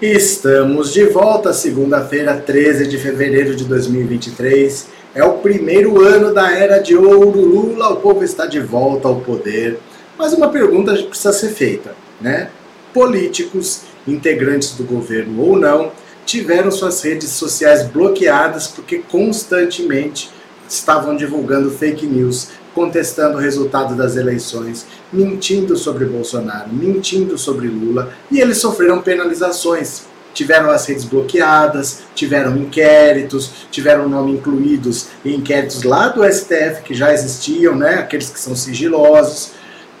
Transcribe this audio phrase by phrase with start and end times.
[0.00, 4.86] Estamos de volta, segunda-feira, 13 de fevereiro de 2023.
[5.12, 7.40] É o primeiro ano da era de ouro.
[7.40, 9.80] Lula, o povo está de volta ao poder.
[10.16, 12.48] Mas uma pergunta precisa ser feita, né?
[12.94, 15.90] Políticos, integrantes do governo ou não,
[16.24, 20.30] tiveram suas redes sociais bloqueadas porque constantemente
[20.68, 28.12] estavam divulgando fake news, contestando o resultado das eleições, mentindo sobre Bolsonaro, mentindo sobre Lula,
[28.30, 30.06] e eles sofreram penalizações.
[30.32, 36.94] Tiveram as redes bloqueadas, tiveram inquéritos, tiveram nome incluídos em inquéritos lá do STF que
[36.94, 37.94] já existiam, né?
[37.94, 39.50] aqueles que são sigilosos.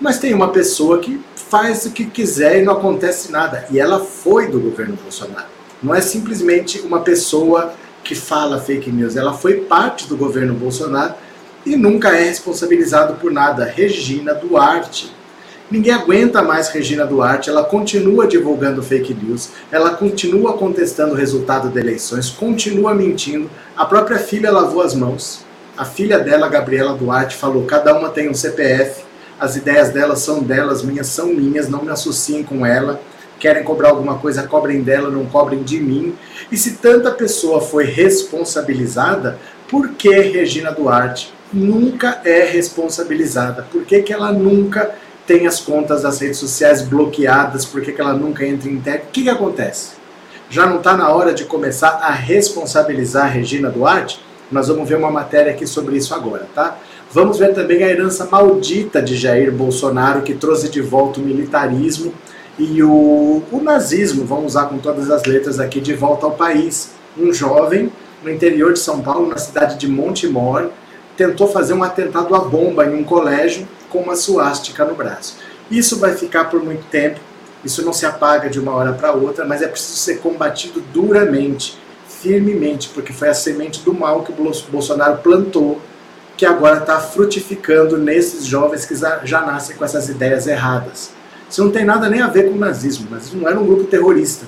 [0.00, 3.66] Mas tem uma pessoa que faz o que quiser e não acontece nada.
[3.72, 5.48] E ela foi do governo Bolsonaro.
[5.82, 11.14] Não é simplesmente uma pessoa que fala fake news, ela foi parte do governo Bolsonaro
[11.68, 13.64] e nunca é responsabilizado por nada.
[13.64, 15.12] Regina Duarte.
[15.70, 21.68] Ninguém aguenta mais Regina Duarte, ela continua divulgando fake news, ela continua contestando o resultado
[21.68, 23.50] das eleições, continua mentindo.
[23.76, 25.44] A própria filha lavou as mãos.
[25.76, 29.02] A filha dela, Gabriela Duarte, falou: cada uma tem um CPF,
[29.38, 32.98] as ideias delas são delas, minhas são minhas, não me associem com ela.
[33.38, 36.14] Querem cobrar alguma coisa, cobrem dela, não cobrem de mim.
[36.50, 39.38] E se tanta pessoa foi responsabilizada,
[39.68, 43.66] por que Regina Duarte nunca é responsabilizada?
[43.70, 44.94] Por que, que ela nunca
[45.26, 47.64] tem as contas das redes sociais bloqueadas?
[47.64, 49.06] Por que, que ela nunca entra em internet?
[49.08, 49.92] O que, que acontece?
[50.50, 54.20] Já não está na hora de começar a responsabilizar a Regina Duarte?
[54.50, 56.78] Nós vamos ver uma matéria aqui sobre isso agora, tá?
[57.12, 62.12] Vamos ver também a herança maldita de Jair Bolsonaro, que trouxe de volta o militarismo
[62.58, 66.90] e o, o nazismo, vamos usar com todas as letras aqui, de volta ao país.
[67.16, 67.92] Um jovem
[68.22, 70.70] no interior de São Paulo, na cidade de Montemor,
[71.18, 75.36] tentou fazer um atentado à bomba em um colégio com uma suástica no braço.
[75.68, 77.18] Isso vai ficar por muito tempo,
[77.64, 81.76] isso não se apaga de uma hora para outra, mas é preciso ser combatido duramente,
[82.06, 85.80] firmemente, porque foi a semente do mal que o Bolsonaro plantou,
[86.36, 91.10] que agora está frutificando nesses jovens que já nascem com essas ideias erradas.
[91.50, 93.84] Isso não tem nada nem a ver com o nazismo, mas não era um grupo
[93.84, 94.46] terrorista,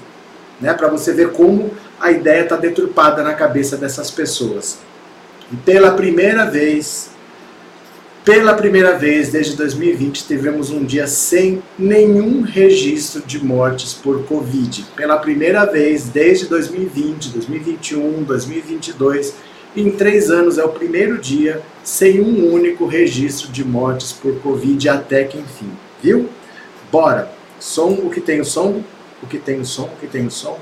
[0.61, 0.73] né?
[0.73, 4.79] Para você ver como a ideia está deturpada na cabeça dessas pessoas.
[5.53, 7.11] E pela primeira vez,
[8.25, 14.87] pela primeira vez desde 2020, tivemos um dia sem nenhum registro de mortes por Covid.
[14.95, 19.35] Pela primeira vez desde 2020, 2021, 2022,
[19.77, 24.89] em três anos é o primeiro dia sem um único registro de mortes por Covid
[24.89, 26.29] até que enfim, viu?
[26.93, 27.29] Bora!
[27.59, 28.83] Som, o que tem o som,
[29.23, 30.59] o que tem o som, o que tem o som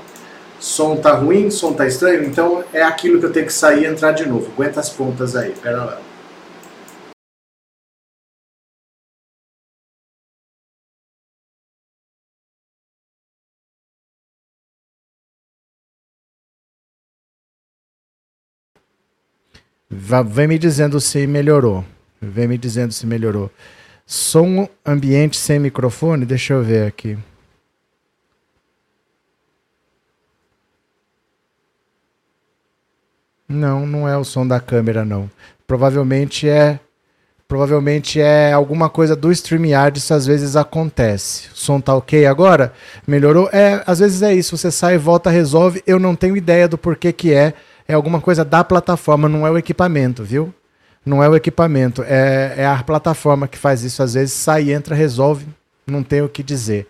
[0.59, 3.87] som tá ruim, som tá estranho, então é aquilo que eu tenho que sair e
[3.87, 4.51] entrar de novo.
[4.53, 6.01] Aguenta as pontas aí, pera lá.
[19.91, 21.83] Vem me dizendo se melhorou.
[22.21, 23.51] Vem me dizendo se melhorou.
[24.05, 27.17] Som ambiente sem microfone, deixa eu ver aqui.
[33.49, 35.29] Não, não é o som da câmera, não.
[35.65, 36.79] Provavelmente é.
[37.47, 41.47] Provavelmente é alguma coisa do StreamYard, isso às vezes acontece.
[41.51, 42.71] O som tá ok agora?
[43.07, 43.49] Melhorou?
[43.51, 45.81] É, às vezes é isso, você sai, volta, resolve.
[45.87, 47.55] Eu não tenho ideia do porquê que é.
[47.87, 50.53] É alguma coisa da plataforma, não é o equipamento, viu?
[51.03, 54.03] Não é o equipamento, é, é a plataforma que faz isso.
[54.03, 55.47] Às vezes sai, entra, resolve,
[55.87, 56.85] não tem o que dizer.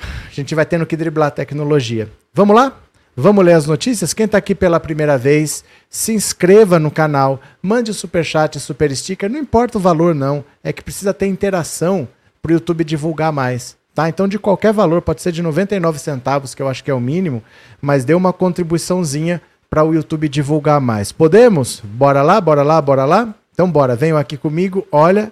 [0.00, 2.08] A gente vai tendo que driblar a tecnologia.
[2.32, 2.72] Vamos lá?
[3.20, 4.14] Vamos ler as notícias?
[4.14, 9.28] Quem está aqui pela primeira vez, se inscreva no canal, mande o superchat, super sticker,
[9.30, 12.08] não importa o valor não, é que precisa ter interação
[12.40, 13.76] para o YouTube divulgar mais.
[13.94, 14.08] Tá?
[14.08, 17.00] Então, de qualquer valor, pode ser de 99 centavos, que eu acho que é o
[17.00, 17.42] mínimo,
[17.78, 21.12] mas dê uma contribuiçãozinha para o YouTube divulgar mais.
[21.12, 21.82] Podemos?
[21.84, 23.34] Bora lá, bora lá, bora lá?
[23.52, 25.30] Então, bora, venham aqui comigo, olha,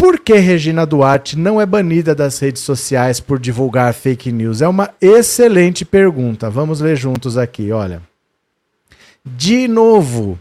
[0.00, 4.62] por que Regina Duarte não é banida das redes sociais por divulgar fake news?
[4.62, 6.48] É uma excelente pergunta.
[6.48, 8.00] Vamos ler juntos aqui, olha.
[9.22, 10.38] De novo,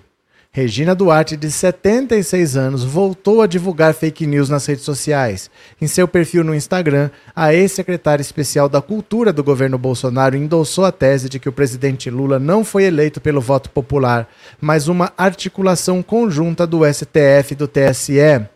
[0.49, 5.51] Regina Duarte, de 76 anos, voltou a divulgar fake news nas redes sociais.
[5.81, 10.91] Em seu perfil no Instagram, a ex-secretária especial da Cultura do governo Bolsonaro endossou a
[10.93, 14.25] tese de que o presidente Lula não foi eleito pelo voto popular,
[14.61, 18.47] mas uma articulação conjunta do STF e do TSE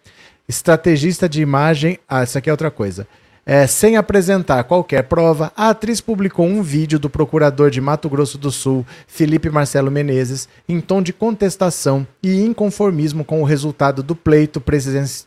[0.47, 1.99] estrategista de imagem.
[2.07, 3.07] Ah, isso aqui é outra coisa.
[3.45, 8.37] É, sem apresentar qualquer prova, a atriz publicou um vídeo do procurador de Mato Grosso
[8.37, 14.15] do Sul, Felipe Marcelo Menezes, em tom de contestação e inconformismo com o resultado do
[14.15, 14.63] pleito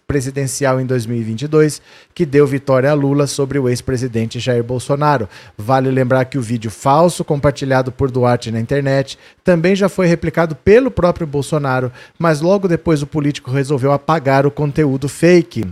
[0.06, 1.82] presidencial em 2022,
[2.14, 5.28] que deu vitória a Lula sobre o ex-presidente Jair Bolsonaro.
[5.58, 10.56] Vale lembrar que o vídeo falso compartilhado por Duarte na internet também já foi replicado
[10.56, 15.66] pelo próprio Bolsonaro, mas logo depois o político resolveu apagar o conteúdo fake.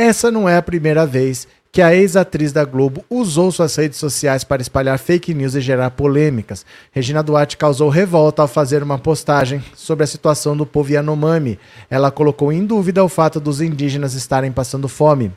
[0.00, 1.48] Essa não é a primeira vez
[1.78, 5.92] que a ex-atriz da Globo usou suas redes sociais para espalhar fake news e gerar
[5.92, 6.66] polêmicas.
[6.90, 11.56] Regina Duarte causou revolta ao fazer uma postagem sobre a situação do povo Yanomami.
[11.88, 15.30] Ela colocou em dúvida o fato dos indígenas estarem passando fome.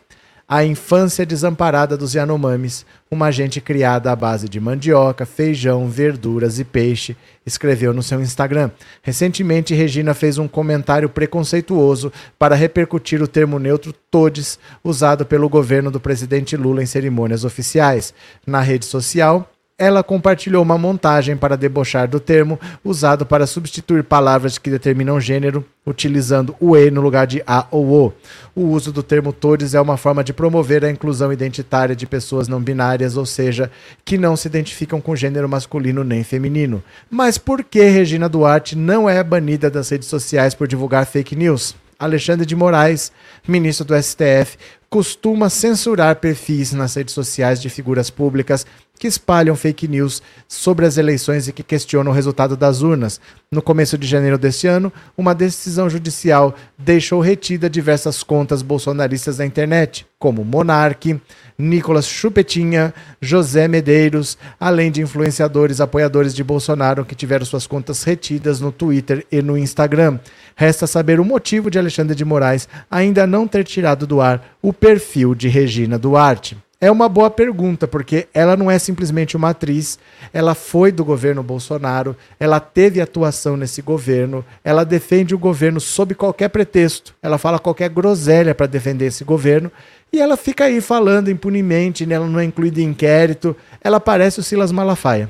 [0.54, 6.66] A infância desamparada dos Yanomamis, uma gente criada à base de mandioca, feijão, verduras e
[6.66, 7.16] peixe,
[7.46, 8.70] escreveu no seu Instagram.
[9.02, 15.90] Recentemente, Regina fez um comentário preconceituoso para repercutir o termo neutro todes, usado pelo governo
[15.90, 18.14] do presidente Lula em cerimônias oficiais.
[18.46, 19.50] Na rede social,
[19.82, 25.66] ela compartilhou uma montagem para debochar do termo usado para substituir palavras que determinam gênero,
[25.84, 28.14] utilizando o e no lugar de a ou o.
[28.56, 32.48] O uso do termo todes é uma forma de promover a inclusão identitária de pessoas
[32.48, 33.72] não binárias, ou seja,
[34.06, 36.84] que não se identificam com gênero masculino nem feminino.
[37.10, 41.74] Mas por que Regina Duarte não é banida das redes sociais por divulgar fake news?
[41.98, 43.12] Alexandre de Moraes,
[43.48, 44.58] ministro do STF,
[44.92, 48.66] costuma censurar perfis nas redes sociais de figuras públicas
[49.02, 53.20] que espalham fake news sobre as eleições e que questionam o resultado das urnas.
[53.52, 59.46] No começo de janeiro deste ano, uma decisão judicial deixou retida diversas contas bolsonaristas na
[59.48, 61.20] internet, como Monarque,
[61.58, 68.60] Nicolas Chupetinha, José Medeiros, além de influenciadores apoiadores de Bolsonaro que tiveram suas contas retidas
[68.60, 70.20] no Twitter e no Instagram.
[70.56, 74.72] Resta saber o motivo de Alexandre de Moraes ainda não ter tirado do ar o
[74.72, 76.56] perfil de Regina Duarte.
[76.84, 80.00] É uma boa pergunta, porque ela não é simplesmente uma atriz,
[80.34, 86.16] ela foi do governo Bolsonaro, ela teve atuação nesse governo, ela defende o governo sob
[86.16, 89.72] qualquer pretexto, ela fala qualquer groselha para defender esse governo,
[90.12, 92.16] e ela fica aí falando impunemente, né?
[92.16, 95.30] ela não é incluída em inquérito, ela parece o Silas Malafaia.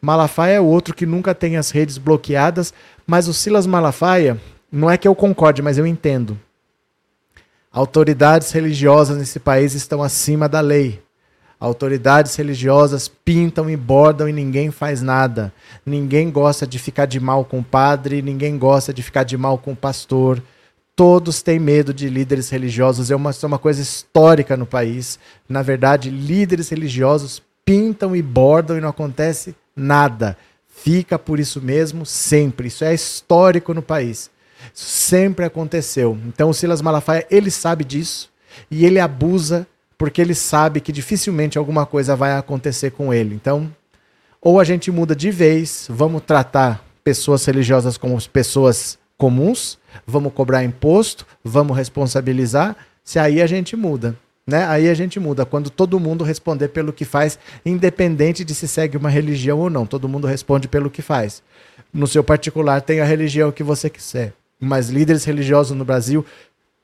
[0.00, 2.72] Malafaia é outro que nunca tem as redes bloqueadas,
[3.04, 4.40] mas o Silas Malafaia,
[4.70, 6.38] não é que eu concorde, mas eu entendo.
[7.70, 11.02] Autoridades religiosas nesse país estão acima da lei.
[11.60, 15.52] Autoridades religiosas pintam e bordam e ninguém faz nada.
[15.84, 19.58] Ninguém gosta de ficar de mal com o padre, ninguém gosta de ficar de mal
[19.58, 20.42] com o pastor.
[20.94, 23.10] Todos têm medo de líderes religiosos.
[23.10, 25.18] É uma, é uma coisa histórica no país.
[25.48, 30.38] Na verdade, líderes religiosos pintam e bordam e não acontece nada.
[30.68, 32.68] Fica por isso mesmo sempre.
[32.68, 34.30] Isso é histórico no país.
[34.72, 36.18] Sempre aconteceu.
[36.26, 38.30] Então o Silas Malafaia, ele sabe disso
[38.70, 39.66] e ele abusa
[39.98, 43.34] porque ele sabe que dificilmente alguma coisa vai acontecer com ele.
[43.34, 43.74] Então,
[44.40, 49.76] ou a gente muda de vez, vamos tratar pessoas religiosas como pessoas comuns,
[50.06, 54.16] vamos cobrar imposto, vamos responsabilizar, se aí a gente muda.
[54.46, 54.64] Né?
[54.66, 58.96] Aí a gente muda, quando todo mundo responder pelo que faz, independente de se segue
[58.96, 61.42] uma religião ou não, todo mundo responde pelo que faz.
[61.92, 66.24] No seu particular, tem a religião que você quiser mas líderes religiosos no Brasil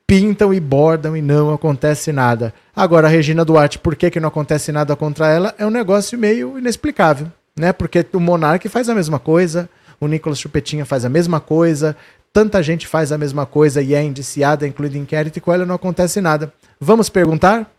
[0.07, 2.53] pintam e bordam e não acontece nada.
[2.75, 5.55] Agora, a Regina Duarte, por que, que não acontece nada contra ela?
[5.57, 7.73] É um negócio meio inexplicável, né?
[7.73, 11.95] Porque o Monarque faz a mesma coisa, o Nicolas Chupetinha faz a mesma coisa,
[12.31, 15.65] tanta gente faz a mesma coisa e é indiciada, incluída em inquérito, e com ela
[15.65, 16.53] não acontece nada.
[16.79, 17.71] Vamos perguntar?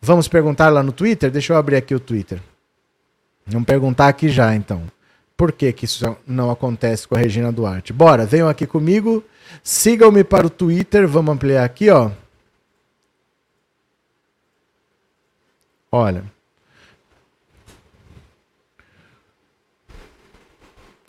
[0.00, 1.30] Vamos perguntar lá no Twitter?
[1.30, 2.40] Deixa eu abrir aqui o Twitter.
[3.46, 4.82] Vamos perguntar aqui já, então.
[5.38, 7.92] Por que, que isso não acontece com a Regina Duarte?
[7.92, 9.22] Bora, venham aqui comigo,
[9.62, 12.10] sigam-me para o Twitter, vamos ampliar aqui, ó.
[15.92, 16.24] Olha.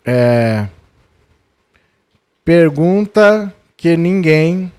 [0.04, 0.68] É,
[2.44, 4.72] pergunta que ninguém.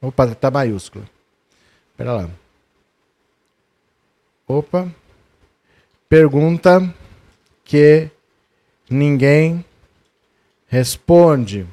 [0.00, 1.04] Opa, tá maiúsculo.
[1.90, 2.30] Espera lá.
[4.46, 4.88] Opa.
[6.08, 6.94] Pergunta
[7.64, 8.12] que
[8.90, 9.64] ninguém
[10.66, 11.66] responde.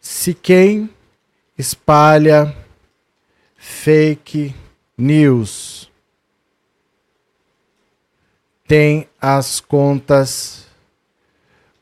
[0.00, 0.90] Se quem
[1.56, 2.54] espalha
[3.56, 4.54] fake
[4.96, 5.90] news
[8.66, 10.66] tem as contas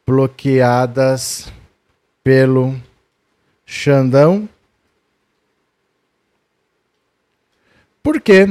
[0.06, 1.52] bloqueadas
[2.22, 2.80] pelo
[3.64, 4.48] Xandão?
[8.02, 8.46] Por quê?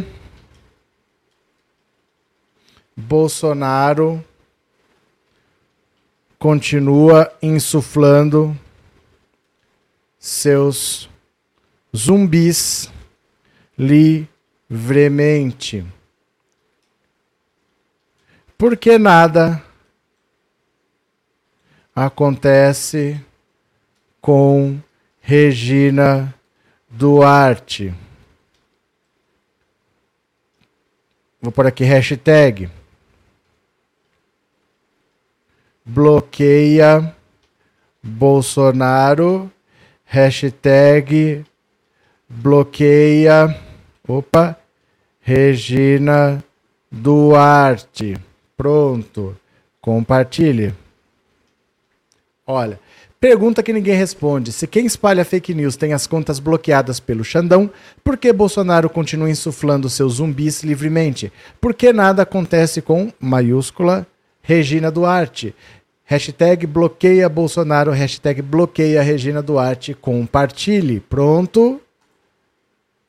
[2.95, 4.24] Bolsonaro
[6.38, 8.55] continua insuflando
[10.19, 11.10] seus
[11.95, 12.91] zumbis
[13.77, 15.86] livremente.
[18.57, 19.63] Porque nada
[21.95, 23.24] acontece
[24.19, 24.79] com
[25.19, 26.33] Regina
[26.89, 27.93] Duarte.
[31.41, 32.69] Vou por aqui hashtag.
[35.85, 37.15] Bloqueia
[38.03, 39.51] Bolsonaro.
[40.05, 41.45] Hashtag
[42.29, 43.57] bloqueia.
[44.07, 44.57] Opa.
[45.21, 46.43] Regina
[46.91, 48.17] Duarte.
[48.57, 49.35] Pronto.
[49.79, 50.73] Compartilhe.
[52.45, 52.79] Olha,
[53.19, 54.51] pergunta que ninguém responde.
[54.51, 57.71] Se quem espalha fake news tem as contas bloqueadas pelo Xandão,
[58.03, 61.31] por que Bolsonaro continua insuflando seus zumbis livremente?
[61.59, 64.05] Por que nada acontece com, maiúscula,
[64.41, 65.55] Regina Duarte?
[66.03, 71.00] Hashtag bloqueia Bolsonaro, hashtag bloqueia Regina Duarte, compartilhe.
[71.00, 71.81] Pronto.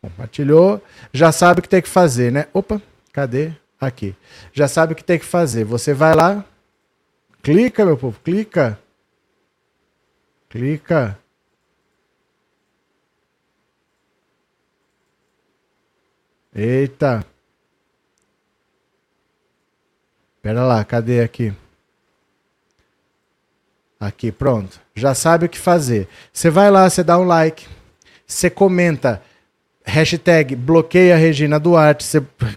[0.00, 0.82] Compartilhou.
[1.12, 2.46] Já sabe o que tem que fazer, né?
[2.52, 2.80] Opa,
[3.12, 3.52] cadê?
[3.80, 4.14] Aqui.
[4.52, 5.64] Já sabe o que tem que fazer.
[5.64, 6.44] Você vai lá,
[7.42, 8.78] clica, meu povo, clica
[10.52, 11.18] Clica.
[16.54, 17.24] Eita.
[20.42, 21.54] Pera lá, cadê aqui?
[24.00, 24.80] Aqui, pronto.
[24.92, 26.08] Já sabe o que fazer.
[26.32, 27.68] Você vai lá, você dá um like,
[28.26, 29.22] você comenta,
[29.84, 32.04] hashtag bloqueia Regina Duarte,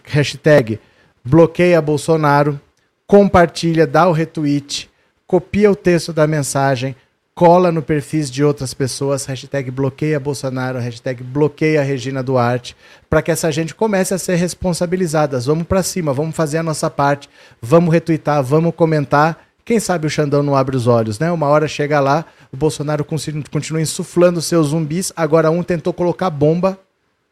[0.04, 0.80] hashtag
[1.24, 2.60] bloqueia Bolsonaro,
[3.06, 4.90] compartilha, dá o retweet,
[5.28, 6.96] copia o texto da mensagem,
[7.36, 12.78] cola no perfis de outras pessoas, hashtag bloqueia Bolsonaro, hashtag bloqueia Regina Duarte,
[13.10, 15.46] para que essa gente comece a ser responsabilizadas.
[15.46, 17.30] Vamos para cima, vamos fazer a nossa parte,
[17.62, 19.48] vamos retweetar, vamos comentar.
[19.66, 21.30] Quem sabe o Xandão não abre os olhos, né?
[21.30, 22.24] Uma hora chega lá,
[22.54, 26.80] o Bolsonaro continua insuflando seus zumbis, agora um tentou colocar bomba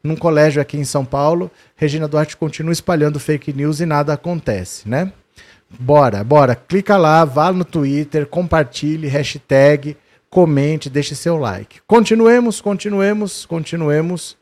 [0.02, 4.86] num colégio aqui em São Paulo, Regina Duarte continua espalhando fake news e nada acontece,
[4.86, 5.10] né?
[5.78, 6.54] Bora, bora.
[6.54, 9.96] Clica lá, vá no Twitter, compartilhe, hashtag,
[10.30, 11.80] comente, deixe seu like.
[11.86, 14.36] Continuemos, continuemos, continuemos.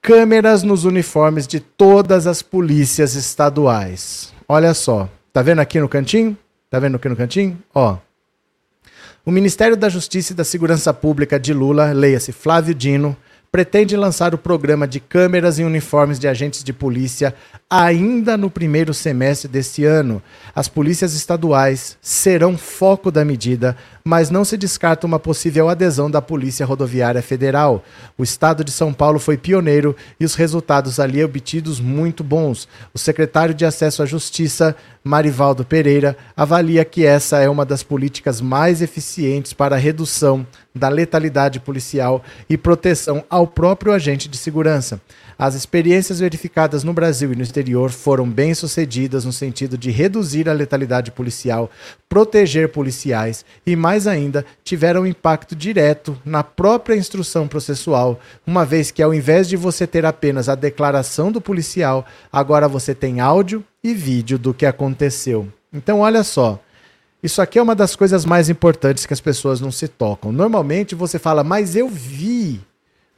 [0.00, 4.32] Câmeras nos uniformes de todas as polícias estaduais.
[4.48, 5.08] Olha só.
[5.32, 6.38] Tá vendo aqui no cantinho?
[6.70, 7.58] Tá vendo aqui no cantinho?
[7.74, 7.98] Ó.
[9.24, 13.16] O Ministério da Justiça e da Segurança Pública de Lula, leia-se Flávio Dino,
[13.56, 17.34] pretende lançar o programa de câmeras e uniformes de agentes de polícia
[17.70, 20.22] ainda no primeiro semestre deste ano.
[20.54, 23.74] As polícias estaduais serão foco da medida,
[24.06, 27.82] mas não se descarta uma possível adesão da Polícia Rodoviária Federal.
[28.16, 32.68] O estado de São Paulo foi pioneiro e os resultados ali obtidos muito bons.
[32.94, 38.40] O secretário de Acesso à Justiça, Marivaldo Pereira, avalia que essa é uma das políticas
[38.40, 45.00] mais eficientes para a redução da letalidade policial e proteção ao próprio agente de segurança.
[45.38, 50.48] As experiências verificadas no Brasil e no exterior foram bem sucedidas no sentido de reduzir
[50.48, 51.70] a letalidade policial,
[52.08, 59.02] proteger policiais e, mais ainda, tiveram impacto direto na própria instrução processual, uma vez que,
[59.02, 63.92] ao invés de você ter apenas a declaração do policial, agora você tem áudio e
[63.92, 65.48] vídeo do que aconteceu.
[65.70, 66.58] Então, olha só.
[67.22, 70.32] Isso aqui é uma das coisas mais importantes que as pessoas não se tocam.
[70.32, 72.60] Normalmente você fala, mas eu vi,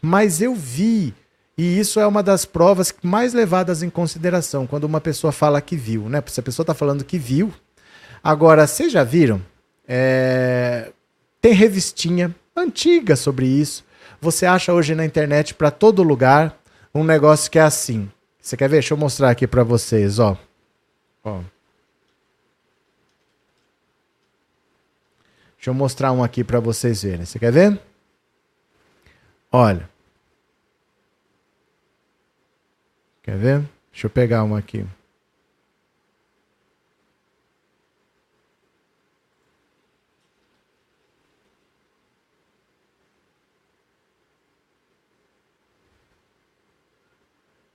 [0.03, 1.15] mas eu vi.
[1.59, 5.75] E isso é uma das provas mais levadas em consideração quando uma pessoa fala que
[5.75, 6.23] viu, né?
[6.29, 7.53] Se a pessoa está falando que viu.
[8.23, 9.43] Agora, vocês já viram?
[9.87, 10.93] É...
[11.41, 13.85] Tem revistinha antiga sobre isso.
[14.21, 16.57] Você acha hoje na internet para todo lugar
[16.95, 18.09] um negócio que é assim.
[18.41, 18.77] Você quer ver?
[18.77, 20.39] Deixa eu mostrar aqui para vocês, ó.
[21.25, 21.41] ó.
[25.57, 27.27] Deixa eu mostrar um aqui para vocês verem.
[27.27, 27.81] Você quer ver?
[29.51, 29.98] Olha.
[33.29, 33.69] Quer ver?
[33.93, 34.87] Deixa eu pegar uma aqui.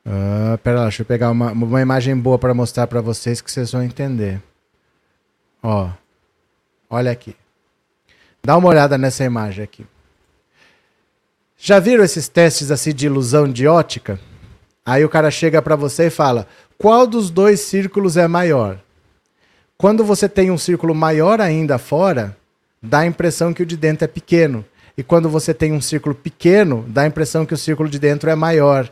[0.03, 3.51] Ah, pera lá, deixa eu pegar uma, uma imagem boa para mostrar para vocês que
[3.51, 4.41] vocês vão entender.
[5.61, 5.91] Ó,
[6.89, 7.35] olha aqui.
[8.41, 9.85] Dá uma olhada nessa imagem aqui.
[11.55, 14.19] Já viram esses testes assim de ilusão de ótica?
[14.85, 16.47] Aí o cara chega para você e fala:
[16.77, 18.77] qual dos dois círculos é maior?
[19.77, 22.35] Quando você tem um círculo maior ainda fora,
[22.81, 24.63] dá a impressão que o de dentro é pequeno.
[24.97, 28.29] E quando você tem um círculo pequeno, dá a impressão que o círculo de dentro
[28.29, 28.91] é maior.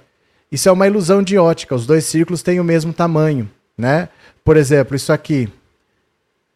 [0.52, 1.76] Isso é uma ilusão de ótica.
[1.76, 4.10] Os dois círculos têm o mesmo tamanho, né?
[4.44, 5.48] Por exemplo, isso aqui.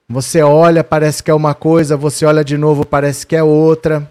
[0.09, 4.09] Você olha, parece que é uma coisa, você olha de novo, parece que é outra.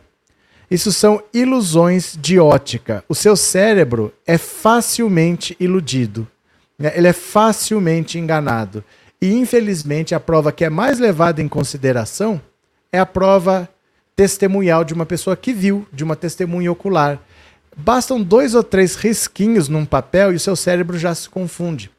[0.71, 3.05] Isso são ilusões de ótica.
[3.09, 6.27] O seu cérebro é facilmente iludido.
[6.79, 6.93] Né?
[6.97, 8.83] Ele é facilmente enganado.
[9.21, 12.41] E, infelizmente, a prova que é mais levada em consideração
[12.93, 13.69] é a prova
[14.17, 17.21] testemunhal de uma pessoa que viu, de uma testemunha ocular.
[17.77, 21.91] Bastam dois ou três risquinhos num papel e o seu cérebro já se confunde.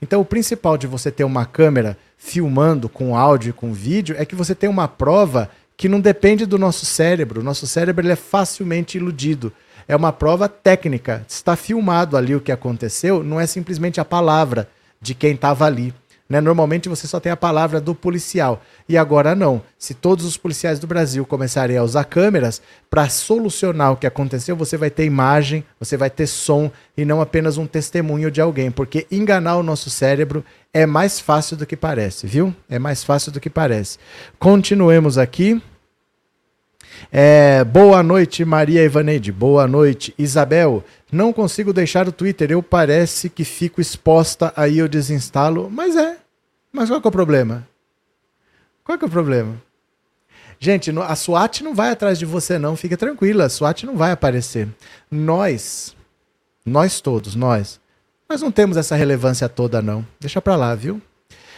[0.00, 4.24] Então, o principal de você ter uma câmera filmando com áudio e com vídeo é
[4.24, 5.50] que você tem uma prova
[5.84, 7.42] que não depende do nosso cérebro.
[7.42, 9.52] Nosso cérebro ele é facilmente iludido.
[9.86, 11.22] É uma prova técnica.
[11.28, 14.66] Está filmado ali o que aconteceu, não é simplesmente a palavra
[14.98, 15.92] de quem estava ali.
[16.26, 16.40] Né?
[16.40, 18.62] Normalmente você só tem a palavra do policial.
[18.88, 19.60] E agora não.
[19.78, 24.56] Se todos os policiais do Brasil começarem a usar câmeras para solucionar o que aconteceu,
[24.56, 28.70] você vai ter imagem, você vai ter som e não apenas um testemunho de alguém.
[28.70, 32.56] Porque enganar o nosso cérebro é mais fácil do que parece, viu?
[32.70, 33.98] É mais fácil do que parece.
[34.38, 35.60] Continuemos aqui.
[37.12, 39.30] É, boa noite, Maria Ivaneide.
[39.30, 40.82] Boa noite, Isabel.
[41.10, 42.50] Não consigo deixar o Twitter.
[42.50, 45.70] Eu parece que fico exposta, aí eu desinstalo.
[45.70, 46.16] Mas é.
[46.72, 47.66] Mas qual é o problema?
[48.82, 49.54] Qual é o problema?
[50.58, 52.76] Gente, a SWAT não vai atrás de você, não.
[52.76, 54.68] Fica tranquila, a SWAT não vai aparecer.
[55.10, 55.94] Nós,
[56.64, 57.80] nós todos, nós,
[58.28, 60.06] nós não temos essa relevância toda, não.
[60.18, 61.00] Deixa pra lá, viu?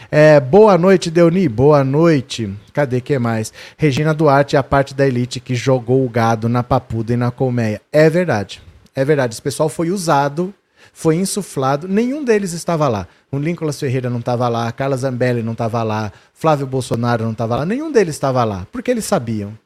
[0.09, 1.49] É, boa noite, Deuni.
[1.49, 2.53] Boa noite.
[2.73, 3.51] Cadê que mais?
[3.77, 7.31] Regina Duarte é a parte da elite que jogou o gado na papuda e na
[7.31, 7.81] colmeia.
[7.91, 8.61] É verdade.
[8.95, 9.33] É verdade.
[9.33, 10.53] Esse pessoal foi usado,
[10.93, 11.87] foi insuflado.
[11.87, 13.07] Nenhum deles estava lá.
[13.31, 17.57] O Nicolas Ferreira não estava lá, Carla Zambelli não estava lá, Flávio Bolsonaro não estava
[17.57, 17.65] lá.
[17.65, 18.65] Nenhum deles estava lá.
[18.71, 19.57] Porque eles sabiam.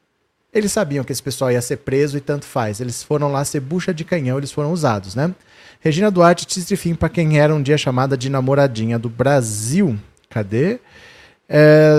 [0.53, 2.81] Eles sabiam que esse pessoal ia ser preso e tanto faz.
[2.81, 5.33] Eles foram lá ser bucha de canhão, eles foram usados, né?
[5.79, 9.97] Regina Duarte, fim para quem era um dia chamada de namoradinha do Brasil.
[10.31, 10.79] Cadê?
[11.47, 11.93] É,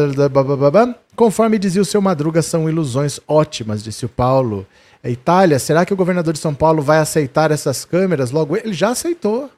[1.14, 4.66] Conforme dizia o seu Madruga, são ilusões ótimas, disse o Paulo.
[5.04, 8.30] A Itália, será que o governador de São Paulo vai aceitar essas câmeras?
[8.30, 9.50] Logo, ele já aceitou.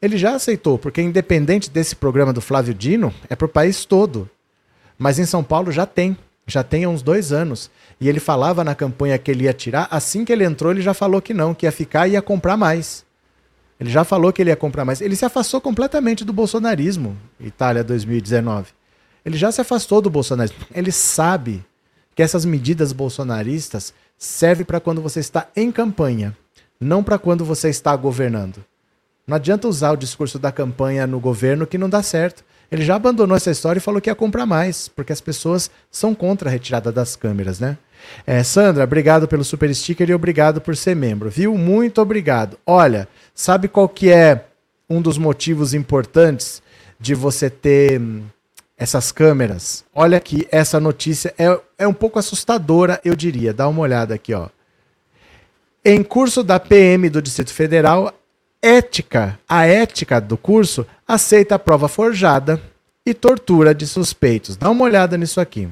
[0.00, 4.28] Ele já aceitou, porque independente desse programa do Flávio Dino, é para o país todo.
[4.98, 7.70] Mas em São Paulo já tem, já tem há uns dois anos.
[8.00, 10.92] E ele falava na campanha que ele ia tirar, assim que ele entrou, ele já
[10.92, 13.04] falou que não, que ia ficar e ia comprar mais.
[13.82, 15.00] Ele já falou que ele ia comprar mais.
[15.00, 18.68] Ele se afastou completamente do bolsonarismo, Itália 2019.
[19.24, 20.58] Ele já se afastou do bolsonarismo.
[20.72, 21.64] Ele sabe
[22.14, 26.36] que essas medidas bolsonaristas servem para quando você está em campanha,
[26.78, 28.64] não para quando você está governando.
[29.26, 32.44] Não adianta usar o discurso da campanha no governo que não dá certo.
[32.70, 36.14] Ele já abandonou essa história e falou que ia comprar mais, porque as pessoas são
[36.14, 37.76] contra a retirada das câmeras, né?
[38.26, 41.56] É, Sandra, obrigado pelo super sticker e obrigado por ser membro, viu?
[41.56, 42.58] Muito obrigado.
[42.66, 44.44] Olha, sabe qual que é
[44.88, 46.62] um dos motivos importantes
[47.00, 48.22] de você ter hum,
[48.76, 49.84] essas câmeras?
[49.94, 53.52] Olha aqui, essa notícia é, é um pouco assustadora, eu diria.
[53.52, 54.48] Dá uma olhada aqui, ó.
[55.84, 58.14] Em curso da PM do Distrito Federal,
[58.62, 62.60] ética, a ética do curso aceita a prova forjada
[63.04, 64.56] e tortura de suspeitos.
[64.56, 65.68] Dá uma olhada nisso aqui.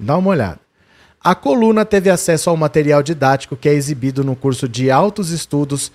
[0.00, 0.58] Dá uma olhada.
[1.22, 5.92] A coluna teve acesso ao material didático que é exibido no curso de Altos Estudos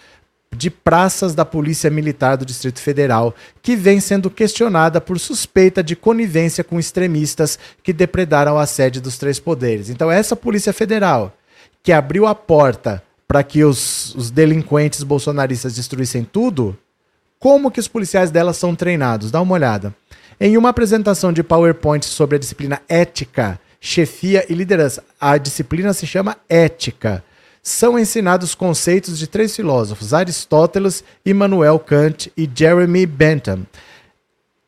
[0.55, 5.95] de Praças da Polícia Militar do Distrito Federal, que vem sendo questionada por suspeita de
[5.95, 9.89] conivência com extremistas que depredaram a sede dos três poderes.
[9.89, 11.35] Então, essa Polícia Federal,
[11.81, 16.77] que abriu a porta para que os, os delinquentes bolsonaristas destruíssem tudo,
[17.39, 19.31] como que os policiais dela são treinados?
[19.31, 19.93] Dá uma olhada.
[20.39, 25.03] Em uma apresentação de PowerPoint sobre a disciplina ética chefia e liderança.
[25.19, 27.23] A disciplina se chama ética.
[27.61, 33.65] São ensinados conceitos de três filósofos, Aristóteles, Immanuel Kant e Jeremy Bentham.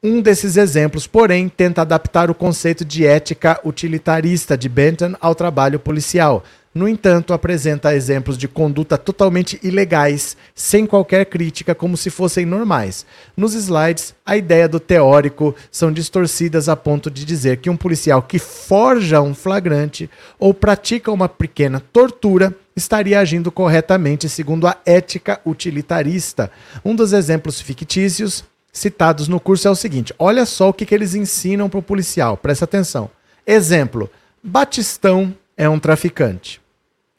[0.03, 5.79] Um desses exemplos, porém, tenta adaptar o conceito de ética utilitarista de Bentham ao trabalho
[5.79, 6.43] policial,
[6.77, 13.03] no entanto, apresenta exemplos de conduta totalmente ilegais, sem qualquer crítica, como se fossem normais.
[13.35, 18.21] Nos slides, a ideia do teórico são distorcidas a ponto de dizer que um policial
[18.21, 25.41] que forja um flagrante ou pratica uma pequena tortura estaria agindo corretamente segundo a ética
[25.43, 26.51] utilitarista.
[26.85, 30.93] Um dos exemplos fictícios citados no curso é o seguinte: olha só o que, que
[30.93, 33.09] eles ensinam para o policial, presta atenção.
[33.47, 34.11] Exemplo:
[34.43, 36.61] Batistão é um traficante.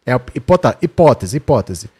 [0.08, 0.20] É a
[0.80, 1.90] hipótese, hipótese.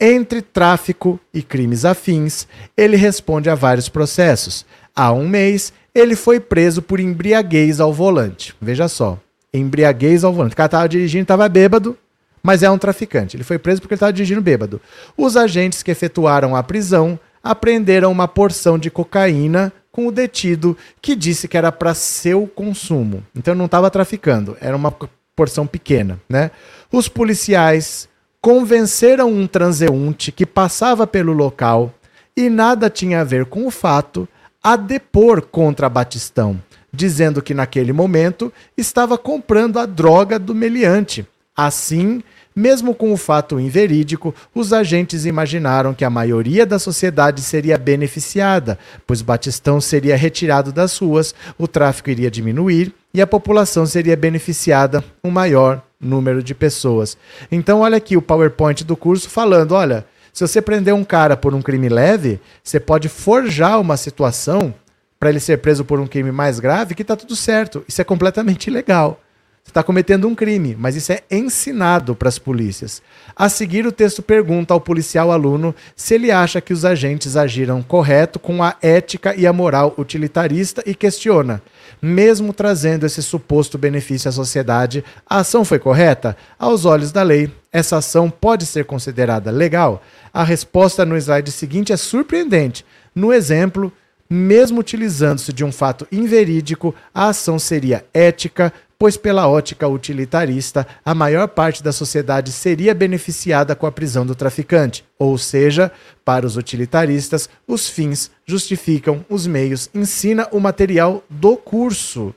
[0.00, 4.66] Entre tráfico e crimes afins, ele responde a vários processos.
[4.96, 8.52] Há um mês, ele foi preso por embriaguez ao volante.
[8.60, 9.16] Veja só,
[9.54, 10.54] embriaguez ao volante.
[10.54, 11.96] O cara estava dirigindo, estava bêbado,
[12.42, 13.36] mas é um traficante.
[13.36, 14.80] Ele foi preso porque ele estava dirigindo bêbado.
[15.16, 21.14] Os agentes que efetuaram a prisão apreenderam uma porção de cocaína com o detido que
[21.14, 23.22] disse que era para seu consumo.
[23.36, 26.50] Então não estava traficando, era uma proporção pequena, né?
[26.92, 28.06] Os policiais
[28.38, 31.94] convenceram um transeunte que passava pelo local
[32.36, 34.28] e nada tinha a ver com o fato
[34.62, 36.60] a depor contra Batistão,
[36.92, 41.26] dizendo que naquele momento estava comprando a droga do meliante.
[41.56, 42.22] Assim,
[42.54, 48.78] mesmo com o fato inverídico, os agentes imaginaram que a maioria da sociedade seria beneficiada,
[49.06, 55.02] pois Batistão seria retirado das ruas, o tráfico iria diminuir e a população seria beneficiada
[55.24, 57.16] um maior número de pessoas.
[57.50, 61.54] Então, olha aqui o PowerPoint do curso falando: olha, se você prender um cara por
[61.54, 64.74] um crime leve, você pode forjar uma situação
[65.20, 67.84] para ele ser preso por um crime mais grave que está tudo certo.
[67.86, 69.20] Isso é completamente ilegal.
[69.64, 73.00] Você está cometendo um crime, mas isso é ensinado para as polícias.
[73.34, 77.80] A seguir, o texto pergunta ao policial aluno se ele acha que os agentes agiram
[77.80, 81.62] correto com a ética e a moral utilitarista e questiona:
[82.02, 86.36] mesmo trazendo esse suposto benefício à sociedade, a ação foi correta?
[86.58, 90.02] Aos olhos da lei, essa ação pode ser considerada legal?
[90.34, 92.84] A resposta no slide seguinte é surpreendente.
[93.14, 93.92] No exemplo,
[94.28, 98.72] mesmo utilizando-se de um fato inverídico, a ação seria ética,
[99.02, 104.32] pois, pela ótica utilitarista, a maior parte da sociedade seria beneficiada com a prisão do
[104.32, 105.04] traficante.
[105.18, 105.90] Ou seja,
[106.24, 109.90] para os utilitaristas, os fins justificam os meios.
[109.92, 112.32] Ensina o material do curso.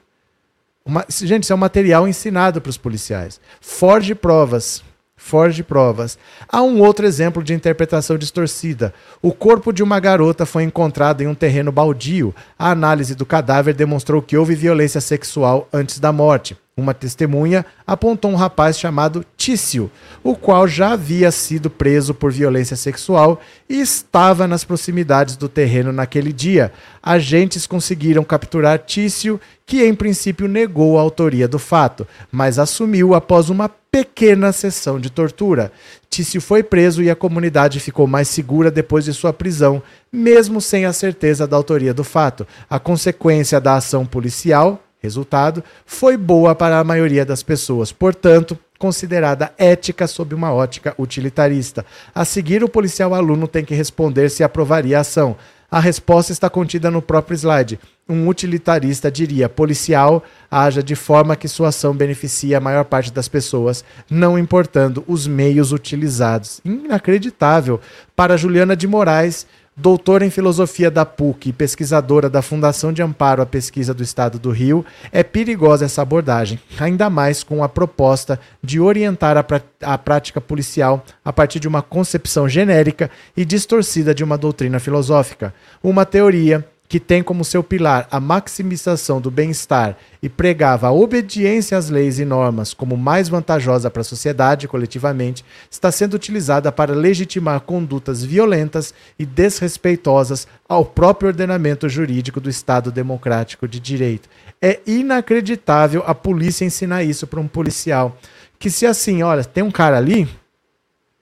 [0.83, 3.39] Uma, gente, isso é um material ensinado para os policiais.
[3.61, 4.83] Forge provas.
[5.25, 6.19] Forge provas.
[6.47, 8.93] Há um outro exemplo de interpretação distorcida.
[9.23, 12.31] O corpo de uma garota foi encontrado em um terreno baldio.
[12.59, 16.55] A análise do cadáver demonstrou que houve violência sexual antes da morte.
[16.77, 19.89] Uma testemunha apontou um rapaz chamado Tício,
[20.21, 25.91] o qual já havia sido preso por violência sexual e estava nas proximidades do terreno
[25.91, 26.71] naquele dia.
[27.01, 33.49] Agentes conseguiram capturar Tício, que em princípio negou a autoria do fato, mas assumiu após
[33.49, 35.71] uma pequena sessão de tortura.
[36.09, 39.81] Tício foi preso e a comunidade ficou mais segura depois de sua prisão,
[40.11, 42.45] mesmo sem a certeza da autoria do fato.
[42.69, 49.53] A consequência da ação policial Resultado, foi boa para a maioria das pessoas, portanto, considerada
[49.55, 51.85] ética sob uma ótica utilitarista.
[52.13, 55.35] A seguir, o policial aluno tem que responder se aprovaria a ação.
[55.69, 57.79] A resposta está contida no próprio slide.
[58.07, 63.27] Um utilitarista diria: policial haja de forma que sua ação beneficie a maior parte das
[63.27, 66.61] pessoas, não importando os meios utilizados.
[66.63, 67.79] Inacreditável.
[68.15, 73.41] Para Juliana de Moraes, doutora em filosofia da PUC e pesquisadora da Fundação de Amparo
[73.41, 78.39] à Pesquisa do Estado do Rio, é perigosa essa abordagem, ainda mais com a proposta
[78.63, 79.45] de orientar a,
[79.81, 85.53] a prática policial a partir de uma concepção genérica e distorcida de uma doutrina filosófica.
[85.83, 91.77] Uma teoria que tem como seu pilar a maximização do bem-estar e pregava a obediência
[91.77, 96.93] às leis e normas como mais vantajosa para a sociedade coletivamente, está sendo utilizada para
[96.93, 104.29] legitimar condutas violentas e desrespeitosas ao próprio ordenamento jurídico do Estado democrático de direito.
[104.61, 108.17] É inacreditável a polícia ensinar isso para um policial.
[108.59, 110.27] Que se assim, olha, tem um cara ali,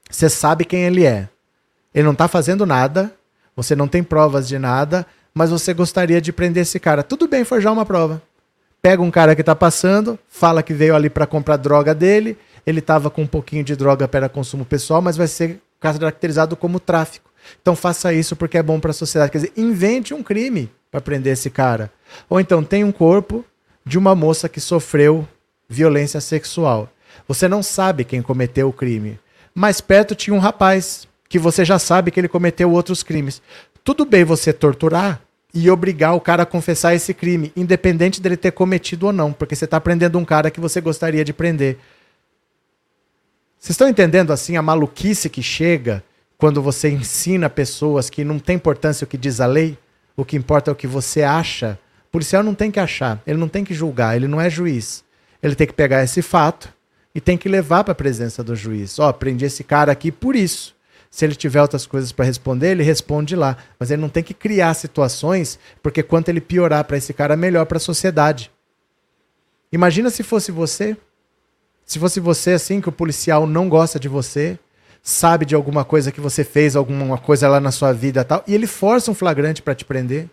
[0.09, 1.27] você sabe quem ele é.
[1.93, 3.13] Ele não está fazendo nada,
[3.55, 7.03] você não tem provas de nada, mas você gostaria de prender esse cara.
[7.03, 8.21] Tudo bem forjar uma prova.
[8.81, 12.79] Pega um cara que está passando, fala que veio ali para comprar droga dele, ele
[12.79, 17.29] estava com um pouquinho de droga para consumo pessoal, mas vai ser caracterizado como tráfico.
[17.61, 19.31] Então faça isso porque é bom para a sociedade.
[19.31, 21.91] Quer dizer, invente um crime para prender esse cara.
[22.29, 23.43] Ou então tem um corpo
[23.85, 25.27] de uma moça que sofreu
[25.67, 26.89] violência sexual.
[27.27, 29.19] Você não sabe quem cometeu o crime.
[29.53, 33.41] Mais perto tinha um rapaz que você já sabe que ele cometeu outros crimes.
[33.83, 35.21] Tudo bem você torturar
[35.53, 39.55] e obrigar o cara a confessar esse crime, independente dele ter cometido ou não, porque
[39.55, 41.77] você está prendendo um cara que você gostaria de prender.
[43.59, 46.03] Vocês estão entendendo assim a maluquice que chega
[46.37, 49.77] quando você ensina pessoas que não tem importância o que diz a lei,
[50.15, 51.77] o que importa é o que você acha?
[52.07, 55.03] O policial não tem que achar, ele não tem que julgar, ele não é juiz.
[55.41, 56.73] Ele tem que pegar esse fato
[57.13, 58.97] e tem que levar para a presença do juiz.
[58.97, 60.73] Ó, oh, prendi esse cara aqui por isso.
[61.13, 63.55] Se ele tiver outras coisas para responder, ele responde lá.
[63.77, 67.67] Mas ele não tem que criar situações, porque quanto ele piorar para esse cara, melhor
[67.67, 68.51] para a sociedade.
[69.71, 70.97] Imagina se fosse você.
[71.85, 74.57] Se fosse você assim, que o policial não gosta de você,
[75.03, 78.55] sabe de alguma coisa que você fez, alguma coisa lá na sua vida tal, e
[78.55, 80.27] ele força um flagrante para te prender.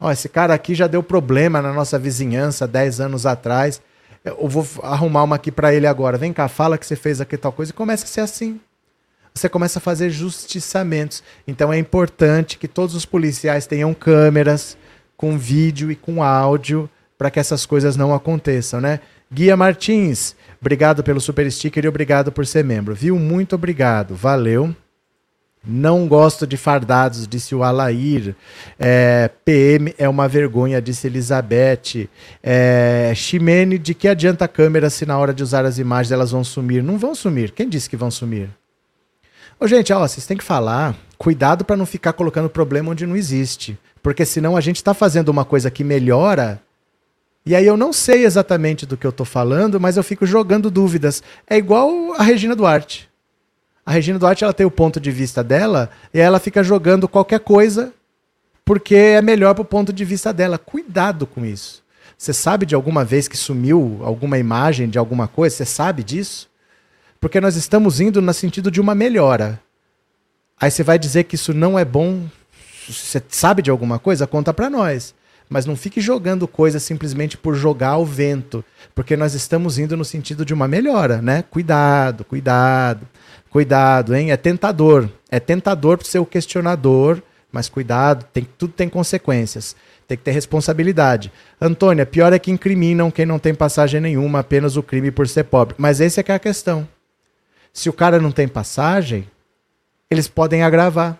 [0.00, 3.78] Ó, esse cara aqui já deu problema na nossa vizinhança 10 anos atrás.
[4.24, 6.16] Eu vou arrumar uma aqui para ele agora.
[6.16, 8.58] Vem cá, fala que você fez aqui tal coisa e começa a ser assim
[9.38, 11.22] você começa a fazer justiçamentos.
[11.46, 14.76] Então é importante que todos os policiais tenham câmeras
[15.16, 19.00] com vídeo e com áudio para que essas coisas não aconteçam, né?
[19.30, 22.94] Guia Martins, obrigado pelo super sticker e obrigado por ser membro.
[22.94, 23.18] Viu?
[23.18, 24.14] Muito obrigado.
[24.14, 24.74] Valeu.
[25.66, 28.34] Não gosto de fardados, disse o Alair.
[28.78, 32.08] É, PM é uma vergonha, disse Elizabeth.
[32.42, 33.12] É,
[33.78, 36.82] de que adianta a câmera se na hora de usar as imagens elas vão sumir?
[36.82, 37.50] Não vão sumir.
[37.50, 38.48] Quem disse que vão sumir?
[39.60, 40.94] Ô, gente, ó, vocês têm que falar.
[41.16, 43.76] Cuidado para não ficar colocando problema onde não existe.
[44.00, 46.62] Porque senão a gente está fazendo uma coisa que melhora.
[47.44, 50.70] E aí eu não sei exatamente do que eu estou falando, mas eu fico jogando
[50.70, 51.22] dúvidas.
[51.48, 53.08] É igual a Regina Duarte.
[53.84, 57.40] A Regina Duarte ela tem o ponto de vista dela e ela fica jogando qualquer
[57.40, 57.92] coisa
[58.64, 60.58] porque é melhor para o ponto de vista dela.
[60.58, 61.82] Cuidado com isso.
[62.16, 65.56] Você sabe de alguma vez que sumiu alguma imagem de alguma coisa?
[65.56, 66.47] Você sabe disso?
[67.20, 69.60] Porque nós estamos indo no sentido de uma melhora.
[70.60, 72.26] Aí você vai dizer que isso não é bom.
[72.88, 74.26] Você sabe de alguma coisa?
[74.26, 75.14] Conta para nós.
[75.48, 78.62] Mas não fique jogando coisa simplesmente por jogar ao vento,
[78.94, 81.42] porque nós estamos indo no sentido de uma melhora, né?
[81.50, 83.06] Cuidado, cuidado.
[83.50, 84.30] Cuidado, hein?
[84.30, 85.08] É tentador.
[85.30, 89.74] É tentador para ser o questionador, mas cuidado, tem, tudo tem consequências.
[90.06, 91.32] Tem que ter responsabilidade.
[91.60, 95.44] Antônia, pior é que incriminam quem não tem passagem nenhuma, apenas o crime por ser
[95.44, 95.74] pobre.
[95.78, 96.86] Mas essa é que é a questão.
[97.72, 99.28] Se o cara não tem passagem,
[100.10, 101.18] eles podem agravar.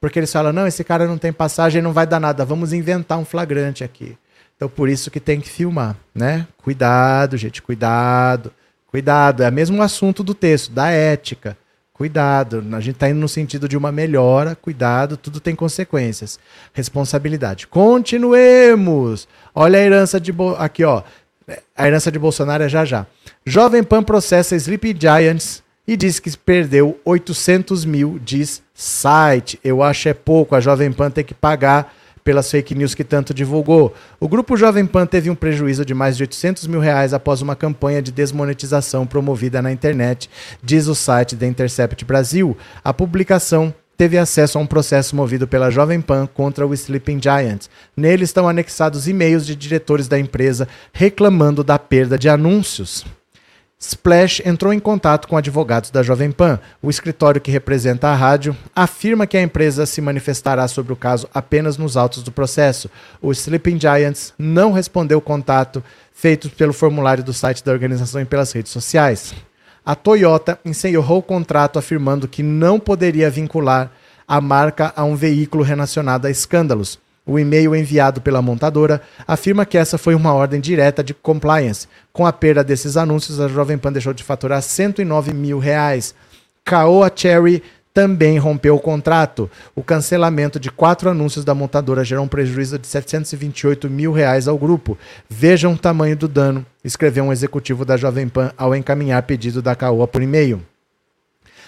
[0.00, 3.18] Porque eles falam, não, esse cara não tem passagem, não vai dar nada, vamos inventar
[3.18, 4.16] um flagrante aqui.
[4.56, 6.46] Então por isso que tem que filmar, né?
[6.62, 8.52] Cuidado, gente, cuidado.
[8.86, 11.56] Cuidado, é o mesmo assunto do texto, da ética.
[11.92, 16.40] Cuidado, a gente está indo no sentido de uma melhora, cuidado, tudo tem consequências.
[16.72, 17.66] Responsabilidade.
[17.66, 19.28] Continuemos!
[19.54, 20.32] Olha a herança de.
[20.32, 20.54] Bo...
[20.58, 21.02] Aqui, ó.
[21.76, 23.06] A herança de Bolsonaro é já já.
[23.44, 29.58] Jovem Pan processa Sleepy Giants e diz que perdeu 800 mil, diz site.
[29.64, 33.34] Eu acho é pouco, a Jovem Pan tem que pagar pelas fake news que tanto
[33.34, 33.92] divulgou.
[34.20, 37.56] O grupo Jovem Pan teve um prejuízo de mais de 800 mil reais após uma
[37.56, 40.30] campanha de desmonetização promovida na internet,
[40.62, 42.56] diz o site The Intercept Brasil.
[42.84, 47.68] A publicação teve acesso a um processo movido pela Jovem Pan contra o Sleeping Giants.
[47.96, 53.04] Nele estão anexados e-mails de diretores da empresa reclamando da perda de anúncios.
[53.82, 56.60] Splash entrou em contato com advogados da Jovem Pan.
[56.82, 61.26] O escritório que representa a rádio afirma que a empresa se manifestará sobre o caso
[61.32, 62.90] apenas nos autos do processo.
[63.22, 68.26] O Sleeping Giants não respondeu o contato feito pelo formulário do site da organização e
[68.26, 69.32] pelas redes sociais.
[69.84, 73.90] A Toyota encerrou o contrato afirmando que não poderia vincular
[74.28, 76.98] a marca a um veículo relacionado a escândalos.
[77.30, 81.86] O e-mail enviado pela montadora afirma que essa foi uma ordem direta de compliance.
[82.12, 86.12] Com a perda desses anúncios, a Jovem Pan deixou de faturar 109 mil reais.
[86.64, 87.62] Caoa Cherry
[87.94, 89.48] também rompeu o contrato.
[89.76, 94.58] O cancelamento de quatro anúncios da montadora gerou um prejuízo de 728 mil reais ao
[94.58, 94.98] grupo.
[95.28, 99.76] Vejam o tamanho do dano, escreveu um executivo da Jovem Pan ao encaminhar pedido da
[99.76, 100.60] Caoa por e-mail.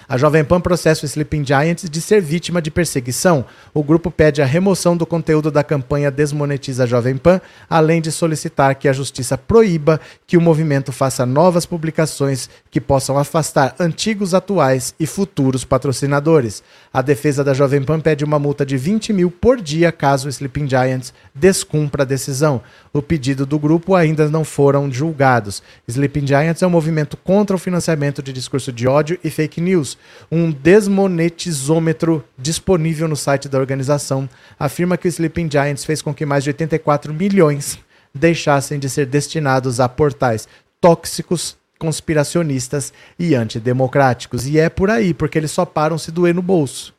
[0.09, 3.45] A Jovem Pan processa o Sleeping Giants de ser vítima de perseguição.
[3.73, 8.11] O grupo pede a remoção do conteúdo da campanha Desmonetiza a Jovem Pan, além de
[8.11, 14.35] solicitar que a justiça proíba que o movimento faça novas publicações que possam afastar antigos,
[14.35, 16.62] atuais e futuros patrocinadores.
[16.93, 20.31] A defesa da Jovem Pan pede uma multa de 20 mil por dia caso o
[20.31, 22.61] Sleeping Giants descumpra a decisão.
[22.93, 25.62] O pedido do grupo ainda não foram julgados.
[25.88, 29.91] Sleeping Giants é um movimento contra o financiamento de discurso de ódio e fake news.
[30.31, 34.28] Um desmonetizômetro disponível no site da organização
[34.59, 37.78] afirma que o Sleeping Giants fez com que mais de 84 milhões
[38.14, 40.48] deixassem de ser destinados a portais
[40.81, 44.46] tóxicos, conspiracionistas e antidemocráticos.
[44.46, 46.94] E é por aí, porque eles só param se doer no bolso.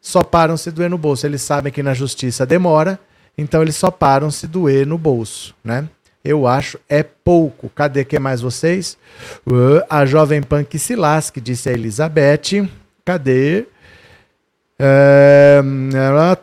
[0.00, 1.26] Só param se doer no bolso.
[1.26, 2.98] Eles sabem que na justiça demora,
[3.36, 5.88] então eles só param se doer no bolso, né?
[6.24, 7.68] Eu acho é pouco.
[7.70, 8.98] Cadê que mais vocês?
[9.46, 12.68] Uh, a Jovem Pan se lasque, disse a Elizabeth.
[13.04, 13.66] Cadê?
[14.82, 15.60] É,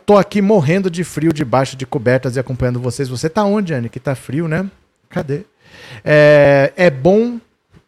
[0.06, 3.08] tô aqui morrendo de frio debaixo de cobertas e acompanhando vocês.
[3.08, 3.88] Você tá onde, Anne?
[3.88, 4.70] Que tá frio, né?
[5.08, 5.42] Cadê?
[6.04, 7.40] É, é bom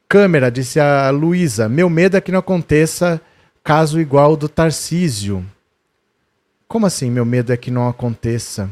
[0.09, 1.69] câmera, disse a Luísa.
[1.69, 3.21] Meu medo é que não aconteça
[3.63, 5.47] caso igual do Tarcísio.
[6.67, 8.69] Como assim, meu medo é que não aconteça?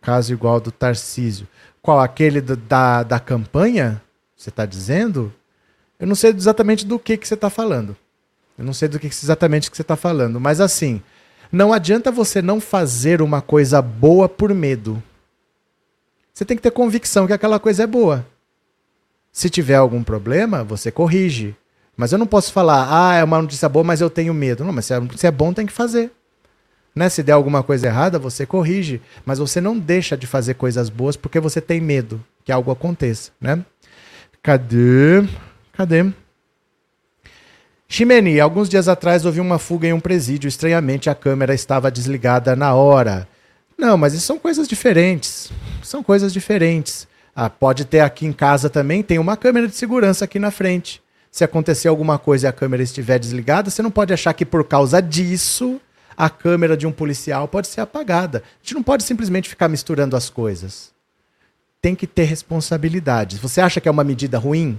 [0.00, 1.46] Caso igual do Tarcísio.
[1.86, 2.00] Qual?
[2.00, 4.02] Aquele da, da campanha?
[4.36, 5.32] Você está dizendo?
[6.00, 7.96] Eu não sei exatamente do que, que você está falando.
[8.58, 10.40] Eu não sei do que exatamente que você está falando.
[10.40, 11.00] Mas assim,
[11.52, 15.00] não adianta você não fazer uma coisa boa por medo.
[16.34, 18.26] Você tem que ter convicção que aquela coisa é boa.
[19.30, 21.54] Se tiver algum problema, você corrige.
[21.96, 24.64] Mas eu não posso falar, ah, é uma notícia boa, mas eu tenho medo.
[24.64, 26.10] Não, mas se é bom, tem que fazer.
[26.96, 27.10] Né?
[27.10, 31.14] Se der alguma coisa errada, você corrige, mas você não deixa de fazer coisas boas
[31.14, 33.62] porque você tem medo que algo aconteça, né?
[34.42, 35.22] Cadê?
[35.74, 36.06] Cadê?
[37.86, 40.48] Ximeni, alguns dias atrás houve uma fuga em um presídio.
[40.48, 43.28] Estranhamente, a câmera estava desligada na hora.
[43.76, 45.52] Não, mas isso são coisas diferentes.
[45.82, 47.06] São coisas diferentes.
[47.34, 51.02] Ah, pode ter aqui em casa também, tem uma câmera de segurança aqui na frente.
[51.30, 54.64] Se acontecer alguma coisa e a câmera estiver desligada, você não pode achar que por
[54.64, 55.78] causa disso
[56.16, 58.38] a câmera de um policial pode ser apagada.
[58.38, 60.90] A gente não pode simplesmente ficar misturando as coisas.
[61.80, 63.36] Tem que ter responsabilidade.
[63.38, 64.78] Você acha que é uma medida ruim?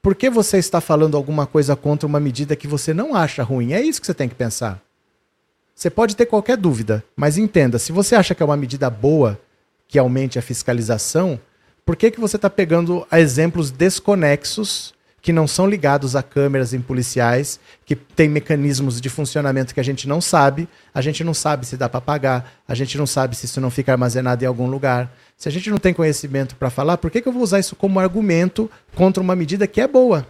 [0.00, 3.72] Por que você está falando alguma coisa contra uma medida que você não acha ruim?
[3.72, 4.80] É isso que você tem que pensar.
[5.74, 9.40] Você pode ter qualquer dúvida, mas entenda: se você acha que é uma medida boa
[9.88, 11.38] que aumente a fiscalização,
[11.84, 14.93] por que, que você está pegando exemplos desconexos
[15.24, 19.82] que não são ligados a câmeras em policiais, que tem mecanismos de funcionamento que a
[19.82, 23.34] gente não sabe, a gente não sabe se dá para pagar, a gente não sabe
[23.34, 25.10] se isso não fica armazenado em algum lugar.
[25.34, 27.74] Se a gente não tem conhecimento para falar, por que, que eu vou usar isso
[27.74, 30.26] como argumento contra uma medida que é boa?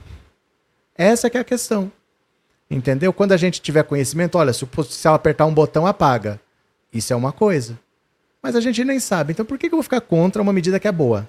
[0.97, 1.91] Essa que é a questão.
[2.71, 3.13] Entendeu?
[3.13, 6.41] Quando a gente tiver conhecimento, olha, se o policial apertar um botão, apaga.
[6.93, 7.77] Isso é uma coisa.
[8.41, 9.33] Mas a gente nem sabe.
[9.33, 11.29] Então por que, que eu vou ficar contra uma medida que é boa?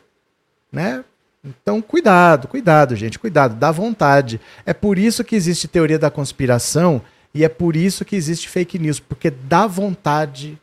[0.72, 1.04] Né?
[1.46, 4.42] Então, cuidado, cuidado, gente, cuidado, dá vontade.
[4.66, 7.02] É por isso que existe teoria da conspiração
[7.34, 10.58] e é por isso que existe fake news, porque dá vontade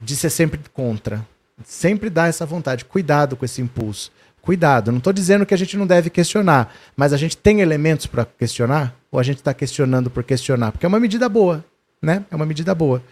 [0.00, 1.24] de ser sempre contra.
[1.64, 2.84] Sempre dá essa vontade.
[2.84, 4.10] Cuidado com esse impulso.
[4.40, 4.90] Cuidado.
[4.90, 8.24] Não estou dizendo que a gente não deve questionar, mas a gente tem elementos para
[8.24, 8.94] questionar?
[9.12, 10.72] Ou a gente está questionando por questionar?
[10.72, 11.62] Porque é uma medida boa,
[12.00, 12.24] né?
[12.30, 13.02] É uma medida boa.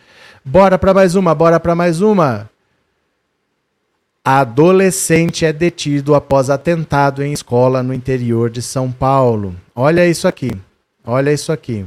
[0.44, 2.48] Bora para mais uma, bora para mais uma.
[4.30, 9.56] Adolescente é detido após atentado em escola no interior de São Paulo.
[9.74, 10.50] Olha isso aqui.
[11.02, 11.86] Olha isso aqui.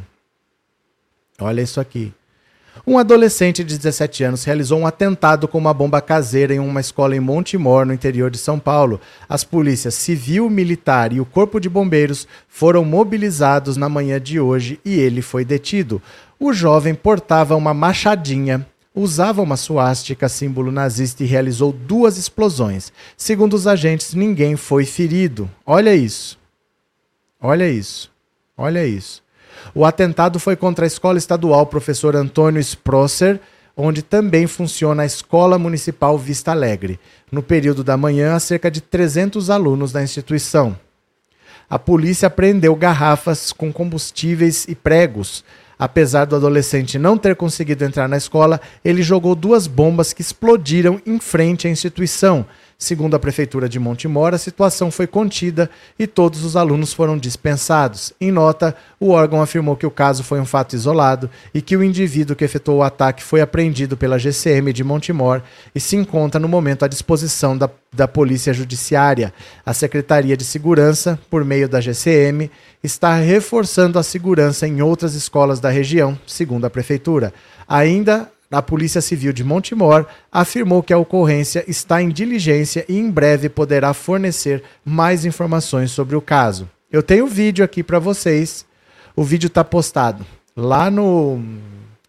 [1.40, 2.12] Olha isso aqui.
[2.88, 7.16] Um adolescente de 17 anos realizou um atentado com uma bomba caseira em uma escola
[7.16, 9.00] em Montemor, no interior de São Paulo.
[9.30, 14.80] As polícias civil, militar e o corpo de bombeiros foram mobilizados na manhã de hoje
[14.84, 16.02] e ele foi detido.
[16.40, 22.92] O jovem portava uma machadinha usava uma suástica, símbolo nazista, e realizou duas explosões.
[23.16, 25.50] Segundo os agentes, ninguém foi ferido.
[25.66, 26.38] Olha isso.
[27.40, 28.12] Olha isso.
[28.58, 29.24] Olha isso.
[29.74, 33.40] O atentado foi contra a escola estadual Professor Antônio Sprosser,
[33.76, 37.00] onde também funciona a Escola Municipal Vista Alegre.
[37.32, 40.78] No período da manhã, há cerca de 300 alunos da instituição.
[41.70, 45.44] A polícia apreendeu garrafas com combustíveis e pregos,
[45.82, 51.02] Apesar do adolescente não ter conseguido entrar na escola, ele jogou duas bombas que explodiram
[51.08, 52.46] em frente à instituição.
[52.78, 58.14] Segundo a Prefeitura de Montemor, a situação foi contida e todos os alunos foram dispensados.
[58.22, 61.84] Em nota, o órgão afirmou que o caso foi um fato isolado e que o
[61.84, 65.42] indivíduo que efetuou o ataque foi apreendido pela GCM de Montemor
[65.74, 69.32] e se encontra no momento à disposição da, da Polícia Judiciária.
[69.64, 72.50] A Secretaria de Segurança, por meio da GCM,
[72.84, 77.34] está reforçando a segurança em outras escolas da região, segundo a Prefeitura.
[77.68, 83.10] Ainda a Polícia Civil de Montemor afirmou que a ocorrência está em diligência e em
[83.10, 86.70] breve poderá fornecer mais informações sobre o caso.
[86.92, 88.66] Eu tenho vídeo aqui para vocês.
[89.16, 91.42] O vídeo está postado lá no,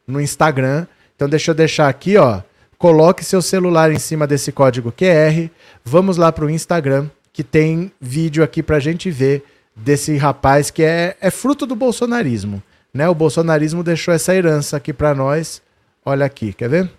[0.06, 0.86] no Instagram.
[1.14, 2.40] Então deixa eu deixar aqui, ó.
[2.76, 5.48] Coloque seu celular em cima desse código QR.
[5.84, 10.70] Vamos lá para o Instagram, que tem vídeo aqui para a gente ver desse rapaz
[10.70, 12.62] que é, é fruto do bolsonarismo.
[12.92, 13.08] Né?
[13.08, 15.62] O bolsonarismo deixou essa herança aqui para nós
[16.04, 16.90] Olha aqui, quer ver?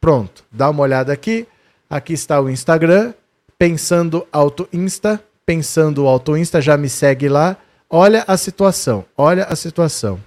[0.00, 1.48] Pronto, dá uma olhada aqui.
[1.90, 3.12] Aqui está o Instagram,
[3.58, 7.56] Pensando Auto Insta, Pensando Auto Insta, já me segue lá.
[7.90, 10.20] Olha a situação, olha a situação.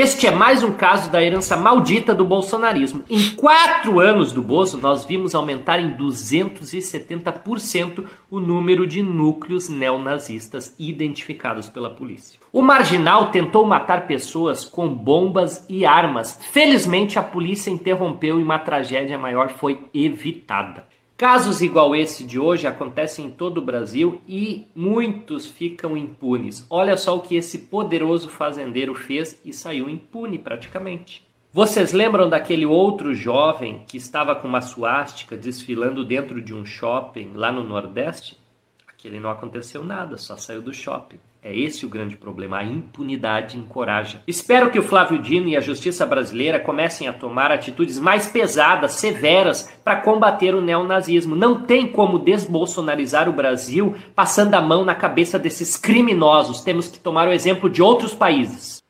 [0.00, 3.02] Este é mais um caso da herança maldita do bolsonarismo.
[3.10, 10.72] Em quatro anos do Bolso, nós vimos aumentar em 270% o número de núcleos neonazistas
[10.78, 12.38] identificados pela polícia.
[12.52, 16.38] O marginal tentou matar pessoas com bombas e armas.
[16.52, 20.86] Felizmente, a polícia interrompeu e uma tragédia maior foi evitada.
[21.18, 26.64] Casos igual esse de hoje acontecem em todo o Brasil e muitos ficam impunes.
[26.70, 31.26] Olha só o que esse poderoso fazendeiro fez e saiu impune praticamente.
[31.52, 37.32] Vocês lembram daquele outro jovem que estava com uma suástica desfilando dentro de um shopping
[37.34, 38.38] lá no Nordeste?
[38.86, 41.18] Aquele não aconteceu nada, só saiu do shopping.
[41.40, 42.58] É esse o grande problema.
[42.58, 44.20] A impunidade encoraja.
[44.26, 48.92] Espero que o Flávio Dino e a justiça brasileira comecem a tomar atitudes mais pesadas,
[48.92, 51.36] severas, para combater o neonazismo.
[51.36, 56.60] Não tem como desbolsonarizar o Brasil passando a mão na cabeça desses criminosos.
[56.60, 58.82] Temos que tomar o exemplo de outros países.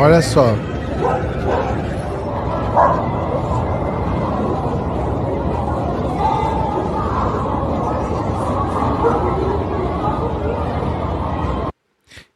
[0.00, 0.54] Olha só.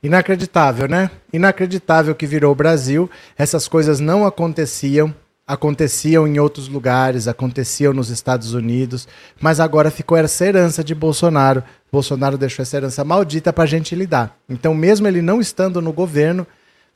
[0.03, 1.11] Inacreditável, né?
[1.33, 3.11] Inacreditável que virou o Brasil.
[3.37, 5.15] Essas coisas não aconteciam.
[5.47, 9.09] Aconteciam em outros lugares, aconteciam nos Estados Unidos,
[9.41, 11.65] mas agora ficou essa herança de Bolsonaro.
[11.91, 14.37] Bolsonaro deixou essa herança maldita para a gente lidar.
[14.47, 16.47] Então, mesmo ele não estando no governo,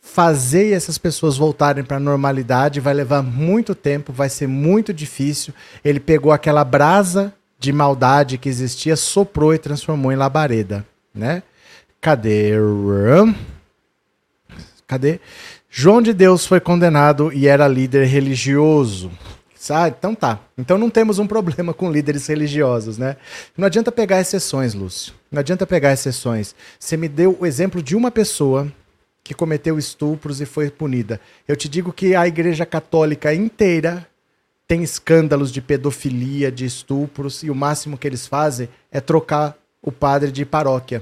[0.02, 5.54] fazer essas pessoas voltarem para a normalidade vai levar muito tempo, vai ser muito difícil.
[5.82, 10.84] Ele pegou aquela brasa de maldade que existia, soprou e transformou em labareda,
[11.14, 11.42] né?
[12.02, 12.50] Cadê?
[14.88, 15.20] Cadê?
[15.70, 19.08] João de Deus foi condenado e era líder religioso.
[19.70, 20.40] Ah, então tá.
[20.58, 23.16] Então não temos um problema com líderes religiosos, né?
[23.56, 25.14] Não adianta pegar exceções, Lúcio.
[25.30, 26.56] Não adianta pegar exceções.
[26.76, 28.66] Você me deu o exemplo de uma pessoa
[29.22, 31.20] que cometeu estupros e foi punida.
[31.46, 34.04] Eu te digo que a Igreja Católica inteira
[34.66, 39.92] tem escândalos de pedofilia, de estupros, e o máximo que eles fazem é trocar o
[39.92, 41.00] padre de paróquia.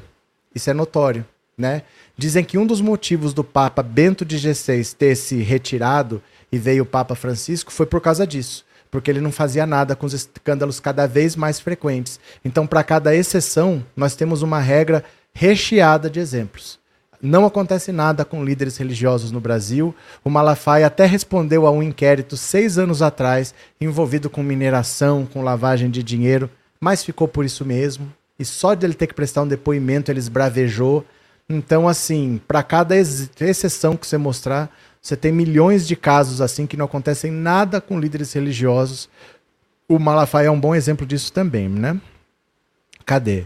[0.55, 1.25] Isso é notório,
[1.57, 1.83] né?
[2.17, 6.87] Dizem que um dos motivos do Papa Bento XVI ter se retirado e veio o
[6.87, 11.07] Papa Francisco foi por causa disso, porque ele não fazia nada com os escândalos cada
[11.07, 12.19] vez mais frequentes.
[12.45, 16.81] Então, para cada exceção, nós temos uma regra recheada de exemplos.
[17.23, 19.95] Não acontece nada com líderes religiosos no Brasil.
[20.25, 25.91] O Malafaia até respondeu a um inquérito seis anos atrás, envolvido com mineração, com lavagem
[25.91, 29.47] de dinheiro, mas ficou por isso mesmo e só de ele ter que prestar um
[29.47, 31.05] depoimento ele esbravejou.
[31.47, 36.66] Então, assim, para cada ex exceção que você mostrar, você tem milhões de casos assim
[36.66, 39.11] que não acontecem nada com líderes religiosos.
[39.86, 42.01] O Malafaia é um bom exemplo disso também, né?
[43.05, 43.45] Cadê?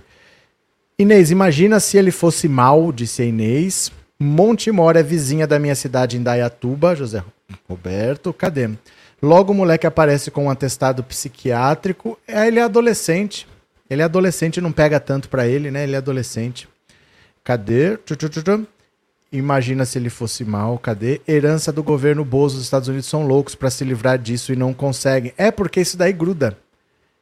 [0.96, 3.90] Inês, imagina se ele fosse mal, disse a Inês.
[4.20, 7.24] Montemor é vizinha da minha cidade em Dayatuba, José
[7.68, 8.32] Roberto.
[8.32, 8.70] Cadê?
[9.20, 12.16] Logo o moleque aparece com um atestado psiquiátrico.
[12.28, 13.48] Ele é adolescente.
[13.88, 15.84] Ele é adolescente, não pega tanto para ele, né?
[15.84, 16.68] Ele é adolescente.
[17.42, 17.98] Cadê?
[19.30, 20.78] Imagina se ele fosse mal.
[20.78, 21.20] Cadê?
[21.28, 24.72] Herança do governo Bozo dos Estados Unidos são loucos para se livrar disso e não
[24.72, 25.34] conseguem.
[25.36, 26.56] É porque isso daí gruda.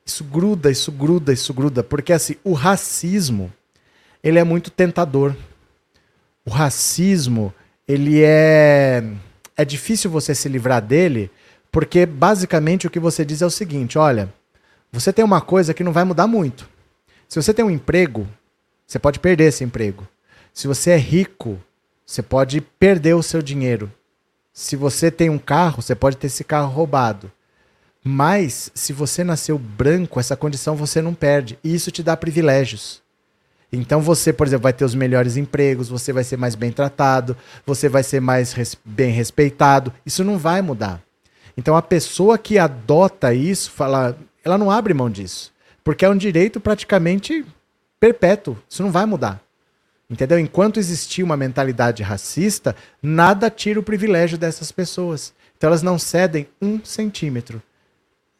[0.04, 1.82] Isso gruda, isso gruda, isso gruda.
[1.82, 3.52] Porque assim, o racismo,
[4.22, 5.34] ele é muito tentador.
[6.44, 7.52] O racismo,
[7.86, 9.02] ele é.
[9.56, 11.30] É difícil você se livrar dele,
[11.70, 14.32] porque basicamente o que você diz é o seguinte: olha,
[14.93, 16.68] você tem uma coisa que não vai mudar muito.
[17.28, 18.28] Se você tem um emprego,
[18.86, 20.07] você pode perder esse emprego.
[20.53, 21.59] Se você é rico,
[22.05, 23.90] você pode perder o seu dinheiro.
[24.53, 27.32] Se você tem um carro, você pode ter esse carro roubado.
[28.05, 31.59] Mas se você nasceu branco, essa condição você não perde.
[31.64, 33.01] E isso te dá privilégios.
[33.72, 37.34] Então você, por exemplo, vai ter os melhores empregos, você vai ser mais bem tratado,
[37.64, 39.90] você vai ser mais res bem respeitado.
[40.05, 41.01] Isso não vai mudar.
[41.57, 45.53] Então a pessoa que adota isso, fala, ela não abre mão disso.
[45.84, 47.45] Porque é um direito praticamente
[47.99, 48.57] perpétuo.
[48.68, 49.40] Isso não vai mudar.
[50.09, 50.38] Entendeu?
[50.38, 55.32] Enquanto existir uma mentalidade racista, nada tira o privilégio dessas pessoas.
[55.57, 57.62] Então elas não cedem um centímetro.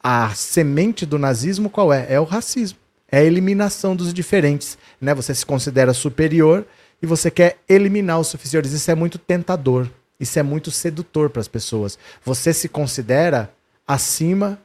[0.03, 2.07] A semente do nazismo qual é?
[2.13, 2.79] É o racismo.
[3.11, 4.77] É a eliminação dos diferentes.
[5.01, 5.15] Né?
[5.15, 6.67] Você se considera superior
[7.01, 8.73] e você quer eliminar os inferiores.
[8.73, 9.89] Isso é muito tentador.
[10.19, 11.99] Isso é muito sedutor para as pessoas.
[12.25, 13.53] Você se considera
[13.87, 14.59] acima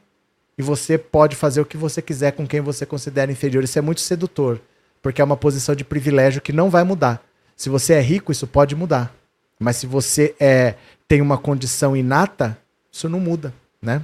[0.58, 3.62] e você pode fazer o que você quiser com quem você considera inferior.
[3.62, 4.60] Isso é muito sedutor,
[5.00, 7.22] porque é uma posição de privilégio que não vai mudar.
[7.56, 9.14] Se você é rico, isso pode mudar.
[9.58, 10.74] Mas se você é
[11.06, 12.58] tem uma condição inata,
[12.92, 14.02] isso não muda, né?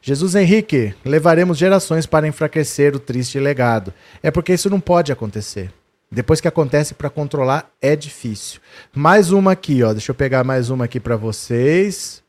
[0.00, 3.92] Jesus Henrique, levaremos gerações para enfraquecer o triste legado.
[4.22, 5.72] É porque isso não pode acontecer.
[6.10, 8.60] Depois que acontece para controlar é difícil.
[8.94, 9.92] Mais uma aqui, ó.
[9.92, 12.22] Deixa eu pegar mais uma aqui para vocês.